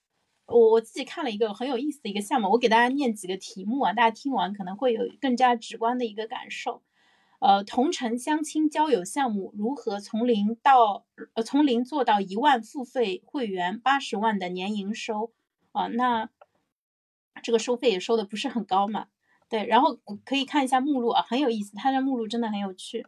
[0.48, 6.82] 我我自己看了一个很有意思的一个项目，我给大家念几个题目啊，大家听完可能会有更加直观的一个感受。
[7.40, 11.06] 呃，同城相亲交友项目如何从零到
[11.36, 15.32] 呃从零做到一万付费会员八十万的年营收
[15.74, 15.88] 啊？
[15.88, 16.30] 那
[17.44, 19.08] 这个收费也收的不是很高嘛？
[19.48, 23.06] 对，然后可以看一下目录啊，很有意思，它的目录真的很有趣。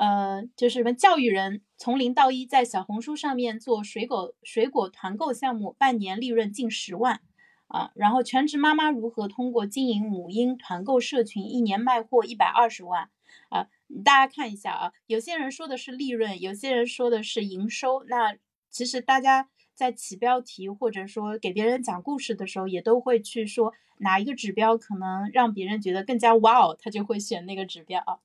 [0.00, 7.20] 呃，就是什么教育人从零到一，在小红书上面做水果水果团购项目，半年利润近十万。
[7.66, 13.10] 啊，然后全职妈妈如何通过经营母婴团购社群，一年卖货一百二十万？
[13.50, 13.68] 啊，
[14.02, 18.02] 大家看一下啊，有些人说的是利润，有些人说的是营收。
[18.08, 18.36] 那
[18.70, 28.18] 其实大家在起标题或者说给别人讲故事的时候，也都会去说哪一个指标可能让别人觉得更加哇哦，他就会选那个指标啊。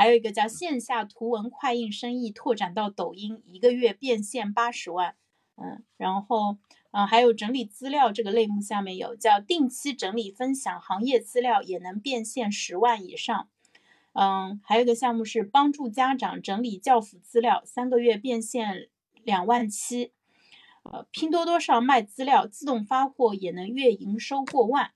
[0.00, 5.14] 还有一个叫线下图文快印生意拓展到抖音，一个月变现八十万。
[5.56, 6.56] 嗯，然后。
[6.92, 13.48] 嗯，还有整理资料这个类目下面有叫定期整理分享行业资料，也能变现十万以上。
[14.12, 18.88] 嗯，还有一个项目是帮助家长整理教辅资料，三个月变现
[19.22, 20.10] 两万七。
[20.82, 24.90] 呃，拼多多上卖资料自动发货也能月营收过万。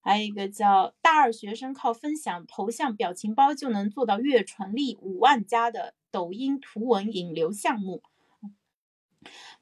[0.00, 8.02] 还有一个叫大二学生靠分享头像表情包就能做到月纯利五万加的抖音图文引流项目。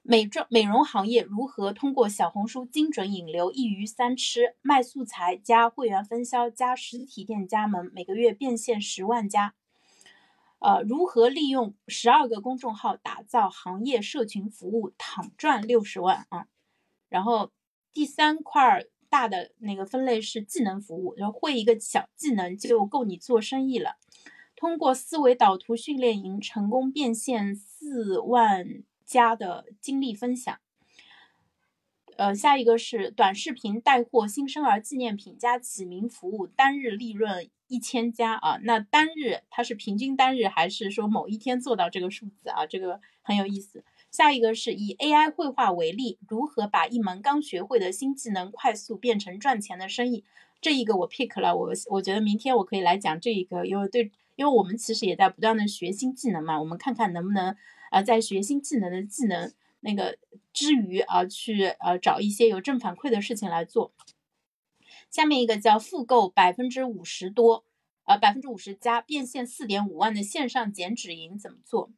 [0.03, 4.55] 美妆美容行业如何通过小红书精准引流一鱼三吃？
[4.62, 9.55] 卖素材加会员分销加实体店加盟，每个月变现十万加。
[10.61, 16.47] 呃，如何利用十二个公众号打造行业社群服务，躺赚六十万啊？
[17.09, 17.51] 然后
[17.93, 23.96] 第三块大的那个分类是技能服务，然后会一个小技能就够你做生意了。
[24.56, 28.84] 通过思维导图训练营成功变现四万。
[29.09, 30.61] 加的经历分享，
[32.18, 38.59] 呃，下一个是短视频带货新生儿纪念品加起名服务，单日利润一千加啊。
[38.64, 42.66] 那单日它是平均单日还是说某一天做到这个数字啊？
[42.66, 43.82] 这个很有意思。
[44.11, 50.24] 下一个是以 AI 绘画为例，如何把一门刚学会的新技能快速变成赚钱的生意？
[50.61, 57.56] 这一个我 pick 了，我我觉得明天我可以来讲这一个，因为对，因为我们其实也在不断的学新技能嘛，我们看看能不能。
[57.90, 59.50] 啊，在学新技能的技能
[59.80, 60.18] 那个
[60.52, 63.92] 之余啊，去呃找一些有正反馈的事情来做。
[65.11, 67.64] 下面一个叫复购百分之五十多，
[68.04, 71.90] 呃百分之五十加变现四点五万的线上减脂营怎么做？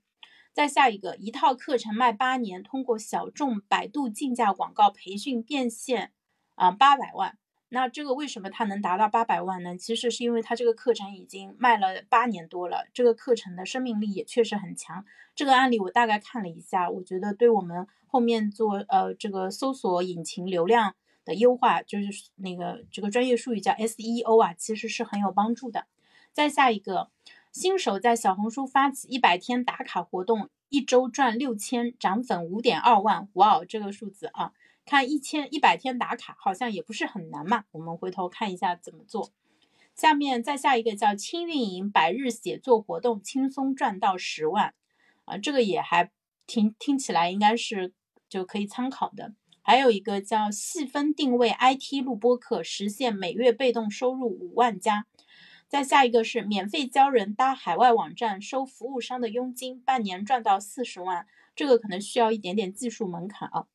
[0.60, 6.12] 再下一个，一套课程卖八年，通过小众百度竞价广告培训变现
[6.54, 7.38] 啊八百万。
[7.70, 9.74] 那这个为什么它能达到八百万呢？
[9.78, 15.02] 其实是因为它这个课程已经卖了八年多了，这个课程的生命力也确实很强。
[15.34, 20.94] 这个案例我大概看了一下，我觉得对我们后面做呃这个搜索引擎流量
[21.24, 25.86] 的优化，就是那个这个专业术语叫 SEO 啊，其实是很有帮助的。
[26.32, 27.10] 再下一个，
[27.52, 34.52] 新手在小红书发起一百天打卡活动，一周赚六千，涨粉五点二万，哇哦，这个数字啊！
[34.86, 37.64] 看一千一百天打卡，好像也不是很难嘛。
[37.72, 39.30] 我们回头看一下怎么做。
[39.96, 44.74] 下面再下一个叫轻运营百日写作活动，轻松赚到十万
[45.24, 46.12] 啊，这个也还
[46.46, 47.92] 听听起来应该是
[48.28, 49.34] 就可以参考的。
[49.60, 55.06] 还有一个叫细分定位 IT 录播课，实现每月被动收入五万加。
[55.70, 61.28] 再下一个是免费教人搭海外网站，收服务商的佣金，半年赚到四十万。
[61.54, 63.66] 这个可能需要一点点技术门槛啊。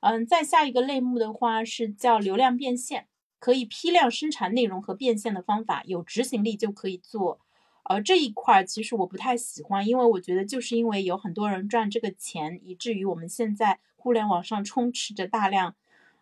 [0.00, 7.38] 嗯，再下一个类目的话是叫流量变现，可以批量生产内容和变现的方法，有执行力就可以做。
[7.82, 15.74] 呃，这一块其实我不太喜欢，因为我觉得就是因为有很多人赚这个钱，以至于我们现在互联网上充斥着大量，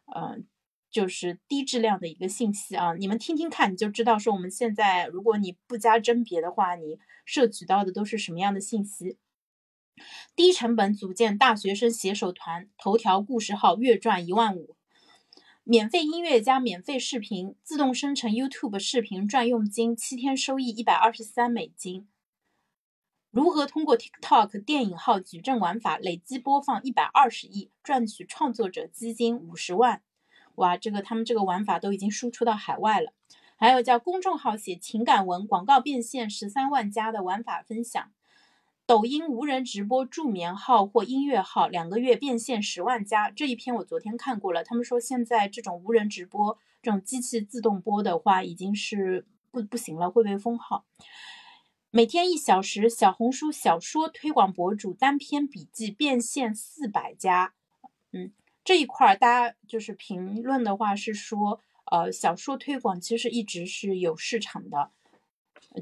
[0.06, 0.38] 呃，
[0.92, 2.94] 就是低质量的一个信息啊。
[2.94, 9.18] 你们听听看，你就知道说我们现在如果你不加甄别的话，你摄取到的都是什么样的信息。
[10.34, 14.76] 低成本组建大学生写手团，头条故事号月赚一万五。
[15.64, 22.08] 免费音乐加免费视频，自动生成 YouTube 视频赚佣金，七天收益一百二十三美金。
[23.30, 30.02] 如何通过 TikTok 电影号矩阵玩法累计播放一百二十亿，赚取创作者基金五十万？
[30.56, 33.12] 哇，这个他们这个玩法都已经输出到海外了。
[33.56, 38.10] 还有叫公众号写情感文，广告变现十三万加的玩法分享。
[38.84, 44.64] 抖音无人直播助眠号或音乐号两个月变现十万加，这一篇我昨天看过了。
[44.64, 50.84] 他们说现在这种无人直播、这种机器自动播的话，已经是不不行了，会被封号。
[51.90, 57.54] 每天一小时，小红书小说推广博主单篇笔记变现四百加。
[58.10, 58.32] 嗯，
[58.64, 61.60] 这一块儿大家就是评论的话是说，
[61.90, 64.90] 呃，小说推广其实一直是有市场的，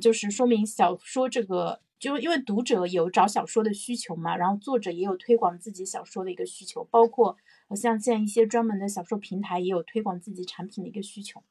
[0.00, 1.80] 就是说明小说这个。
[2.00, 7.36] 就因为读者有找小说的需求嘛，然后作者也有推广自己小说的一个需求，包括
[7.76, 11.42] 像现在一些专门的小说平台也有推广自己产品的一个需求。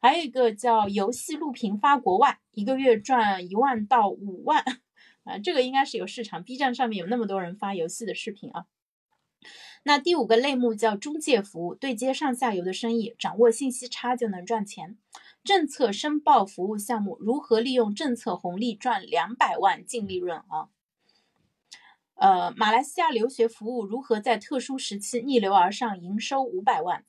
[0.00, 4.62] 还有一个叫游戏录屏发国外，一个月赚一万到五万，
[5.24, 6.44] 啊，这个应该是有市场。
[6.44, 8.66] B 站上面有那么多人发游戏的视频啊。
[9.84, 14.96] 那第五个类目叫中介服务，对接上下游的生意，掌握信息差就能赚钱。
[15.42, 20.68] 政策申报服务项目如何利用政策红利赚两百万净利润啊？
[22.14, 27.04] 呃，马来西亚留学服务如何在特殊时期逆流而上，营收五百万？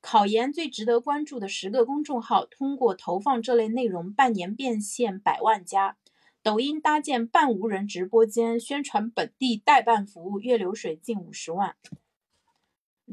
[0.00, 5.96] 考研最值得关注的十个公众号通过投放这类内容，半年变现百万加。
[6.42, 11.76] 抖音搭建半无人直播间，宣传本地代办服务，月流水近五十万。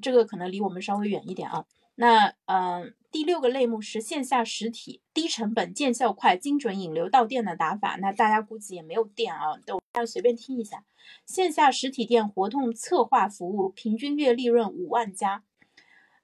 [0.01, 1.65] 这个可能离我们稍微远一点啊。
[1.95, 2.93] 那嗯。
[3.13, 7.95] 第六个类目是线下实体，低成本、见效快、精准引流到店的打法。
[7.97, 10.83] 那大家估计也没有店啊，都大家随便听一下。
[11.27, 15.43] 线下实体店活动策划服务，平均月利润五万加。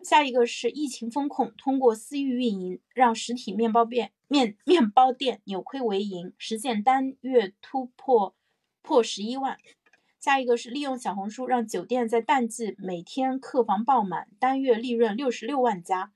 [0.02, 8.34] 下一个是疫情风控，通过私域运营，让实体面包店面面包店扭亏为盈，实现单月突破
[8.82, 9.60] 破十一万。
[10.20, 16.12] 下一个是利用小红书，让酒店在淡季每天客房爆满，单月利润六十六万加。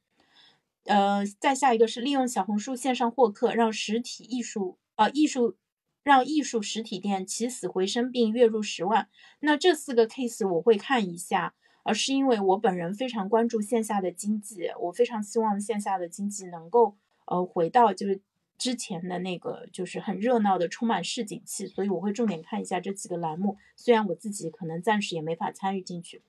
[0.84, 5.56] 呃，再下一个是利用小红书线上获客，让实体艺术呃艺术
[6.04, 9.08] 让艺术实体店起死回生，并月入十万。
[9.40, 18.20] 那这四个 case 我会看一下，而是因为我本人非常关注线下的经济，我非常希望线下的经济能够呃回到就是
[18.64, 23.58] 之前的那个就是很热闹的充满市井气，所以我会重点看一下这几个栏目。
[23.76, 26.22] 虽然我自己可能暂时也没法参与进去。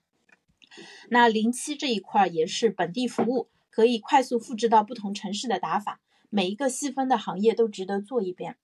[1.11, 3.47] 那零七这一块也是本地服务。
[3.70, 8.57] 可以快速复制到不同城市的打法，每一个细分的行业都值得做一遍。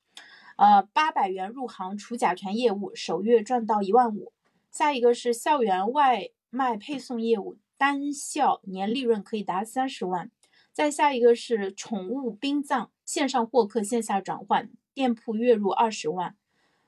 [0.57, 4.33] 呃，八百元入行除甲醛业务，首月赚到一万五。
[4.71, 10.31] 下一个是校园外卖配送业务，单校年利润可以达三十万。
[10.81, 16.35] 再下一个是宠物殡葬，线上获客，线下转换，店铺月入二十万。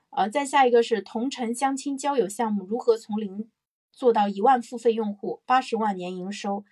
[0.08, 3.50] 呃，再下一个是同城相亲交友项目，如何从零
[3.92, 6.64] 做到一万付费用户，八十万年营收。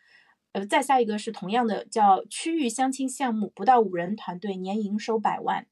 [0.53, 5.67] 呃，再下一个是同样的叫区域相亲项目，不到五人团队，年营收百万。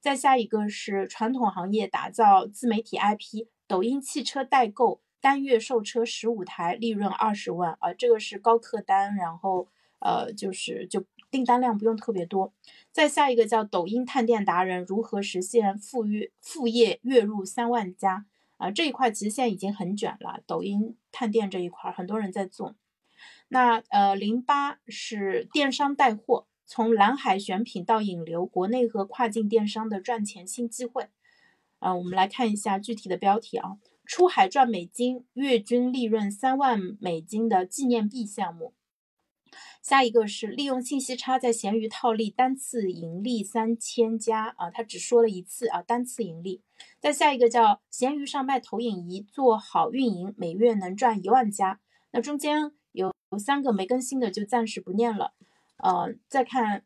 [0.00, 9.68] 再下一个是传统行业打造自媒体 IP，抖音汽车代购，单月售车十五台，利润二十万啊，这个是高客单，然后
[10.00, 12.52] 呃就是就订单量不用特别多。
[12.90, 18.26] 再下一个叫抖音探店达人，如何实现副月副业月入三万加
[18.56, 18.70] 啊？
[18.70, 22.74] 这一块其实现在已经很卷了，抖音探店这一块很多人在做。
[23.48, 31.08] 那呃，零八是电商带货，从蓝海选品到引流，国内和跨境电商的赚钱新机会。
[31.78, 38.74] 啊，我们来看一下具体的标题啊，出海赚美金，月均利润三万美金的纪念币项目。
[39.82, 46.62] 下一个是利用信息差在闲鱼套利，单次盈利三千加啊，他只说了一次啊，单次盈利。
[46.98, 51.80] 再下一个叫闲鱼上卖投影仪，做好运营，每月能赚一万加。
[52.12, 52.72] 那中间。
[52.92, 55.32] 有三个没更新的就暂时不念了，
[55.76, 56.84] 呃，再看，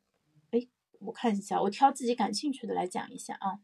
[0.51, 0.61] 哎，
[1.01, 3.61] 我看一下，我挑自己感兴趣的来讲一下啊，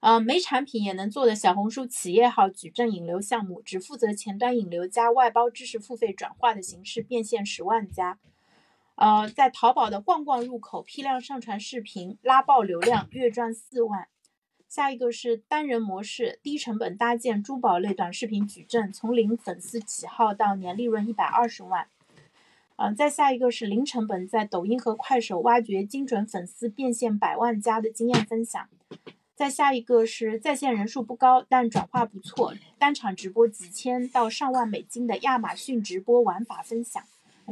[0.00, 8.18] 呃，没产品也能做的小红书企业号矩阵引流项目，只负责前端引流加外包知识付费转化的形式变现十万加，
[8.94, 14.06] 呃，在淘宝的逛逛入口批量上传视频拉爆流量，月赚四万。
[14.68, 21.88] 下一个是单人模式，低成本搭建珠宝类短视频矩阵，从零粉丝起号到年利润一百二十万。
[22.76, 28.68] 嗯，再下一个是零成本在抖音和快手挖掘精准粉丝变现百万加的经验分享。
[29.38, 37.00] 再下一个是在线人数不高，但转化不错，单场直播几千到上万美金的亚马逊直播玩法分享。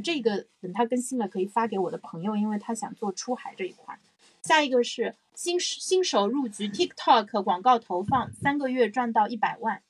[0.03, 3.97] 这个等它更新了可以发给我的朋友，因为他想做出海这一块。
[4.43, 9.81] 下一个是新新手入局 TikTok 广告投放，三个月赚到一百万。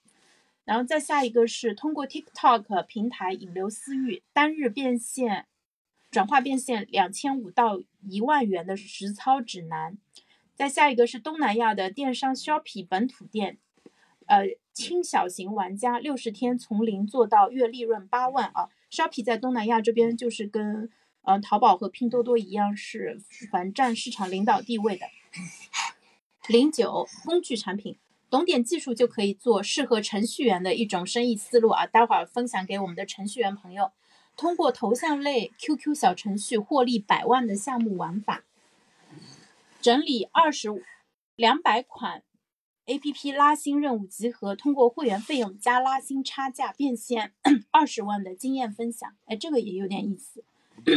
[0.67, 5.47] 然后再下一个是通过 TikTok 平台引流私域，单日变现
[6.11, 9.97] 转化变现两千五到一万元的实操指南。
[10.57, 13.59] 再下一个是东南亚的电商 Shopee 本土店，
[14.25, 18.71] 呃，轻小型玩家六十天从零做到月利润八万啊。
[18.91, 20.89] Shopee 在东南亚这边就是跟
[21.21, 23.21] 呃淘宝和拼多多一样，是
[23.53, 25.05] 反占市场领导地位的。
[26.49, 27.99] 零九工具产品，
[28.31, 31.87] 懂点技术就可以做，适合程序员的一种生意思路啊。
[31.87, 33.93] 待会儿分享给我们的程序员朋友，
[34.35, 38.46] 通过头像类 QQ 小程序获利百万的项目玩法。
[39.87, 40.69] 整理二十
[41.37, 42.25] 两百款
[42.87, 47.35] A P P 拉新任务集合，通过会员费用加拉新差价变现
[47.71, 49.17] 二十万的经验分享。
[49.27, 50.43] 哎，这个也有点意思。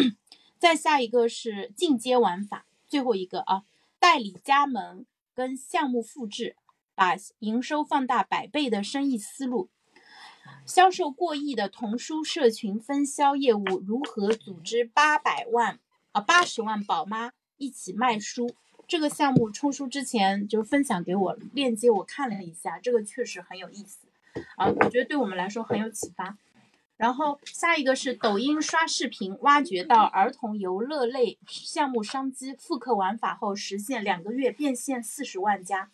[0.57, 3.61] 再下一个是进阶玩法，最后一个啊，
[3.99, 6.55] 代理加盟跟项目复制，
[6.95, 9.69] 把营收放大百倍的生意思路。
[10.65, 15.79] 销售过亿的童书社群分销业务，如何组织八百万
[16.11, 18.55] 啊八十万宝妈一起卖书？
[18.89, 24.07] 这个项目出书之前就分享给我链接，我看了一下，这个确实很有意思
[24.57, 26.35] 啊，我觉得对我们来说很有启发。
[26.97, 35.91] 然后下一个是抖音刷视频，挖掘到儿童游乐类项目商机，复刻玩法后实现两个月变现四十万加。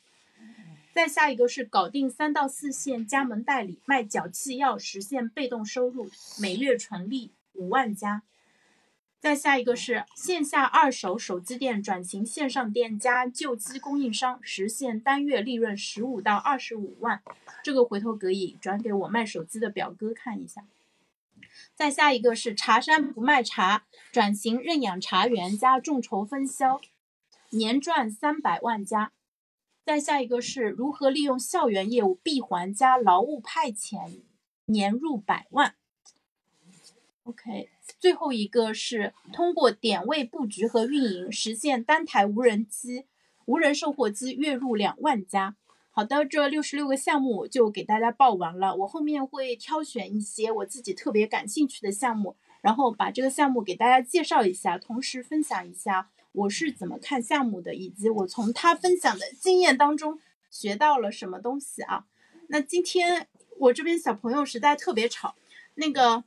[0.93, 8.23] 再下一个是搞定三到四线加盟代理卖脚气药，实现被动收入，每月纯利五万加。
[9.25, 17.23] 再下一个是线下二手手机店转型线上店加旧机供应商，实现单月利润十五到二十五万。
[17.63, 20.63] 这个回头可以转给我卖手机的表哥看一下。
[21.73, 26.79] 再下一个是茶山不卖茶，转型认养茶园加众筹分销，
[27.49, 29.11] 年赚三百万加。
[29.83, 34.19] 再下一个是如何利用校园业务闭环加劳务派遣，
[34.65, 35.73] 年入百万。
[37.23, 37.71] OK。
[37.99, 43.05] 最后一个是通过点位布局和运营，实现单台无人机、
[43.45, 45.55] 无人售货机月入两万加。
[45.91, 48.75] 好的，这六十六个项目就给大家报完了。
[48.75, 60.19] 我后面会挑选一些我自己特别感兴趣的项目，然后把这个项目给大家介绍一下，同时分享一下我是怎么看项目的，以及我从他分享的经验当中
[60.51, 62.05] 学到了什么东西啊。
[62.49, 63.27] 那今天
[63.59, 65.35] 我这边小朋友实在特别吵，
[65.75, 66.23] 那个。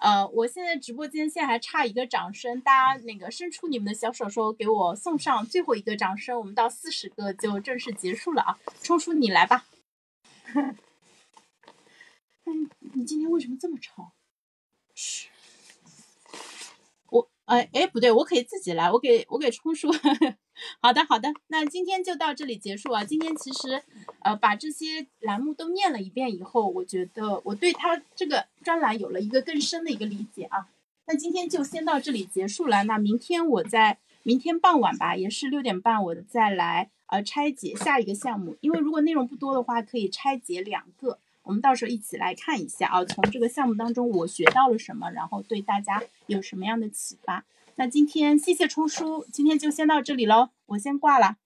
[0.00, 8.58] 呃，我现在直播间现在还差一个掌声，大家那个伸出你们的小手手给我送上最后一个掌声，我们到四十个就正式结束了啊！
[8.82, 9.66] 冲出你来吧。
[12.44, 14.12] 嗯， 你今天为什么这么吵？
[14.94, 15.29] 嘘。
[17.50, 19.90] 哎哎不对，我可以自己来，我给我给冲叔。
[20.80, 23.02] 好的，好的，那今天就到这里结束啊。
[23.02, 23.82] 今天其实，
[24.20, 30.68] 呃，把这些栏目都念了一遍以后，我觉得我对他这个专栏有了一个更深的一个理解啊。
[31.06, 32.84] 那今天就先到这里结束了。
[32.84, 38.56] 那明天我在明天傍晚吧，也是六点半，我再来呃拆解下一个项目。
[38.60, 41.18] 因为如果内容不多的话，可以拆解两个，
[41.50, 47.44] 我们到时候一起来看一下啊，从这个项目当中我学到了什么，然后对大家有什么样的启发。
[47.74, 51.38] 那今天谢谢冲叔，今天就先到这里喽，我先挂了。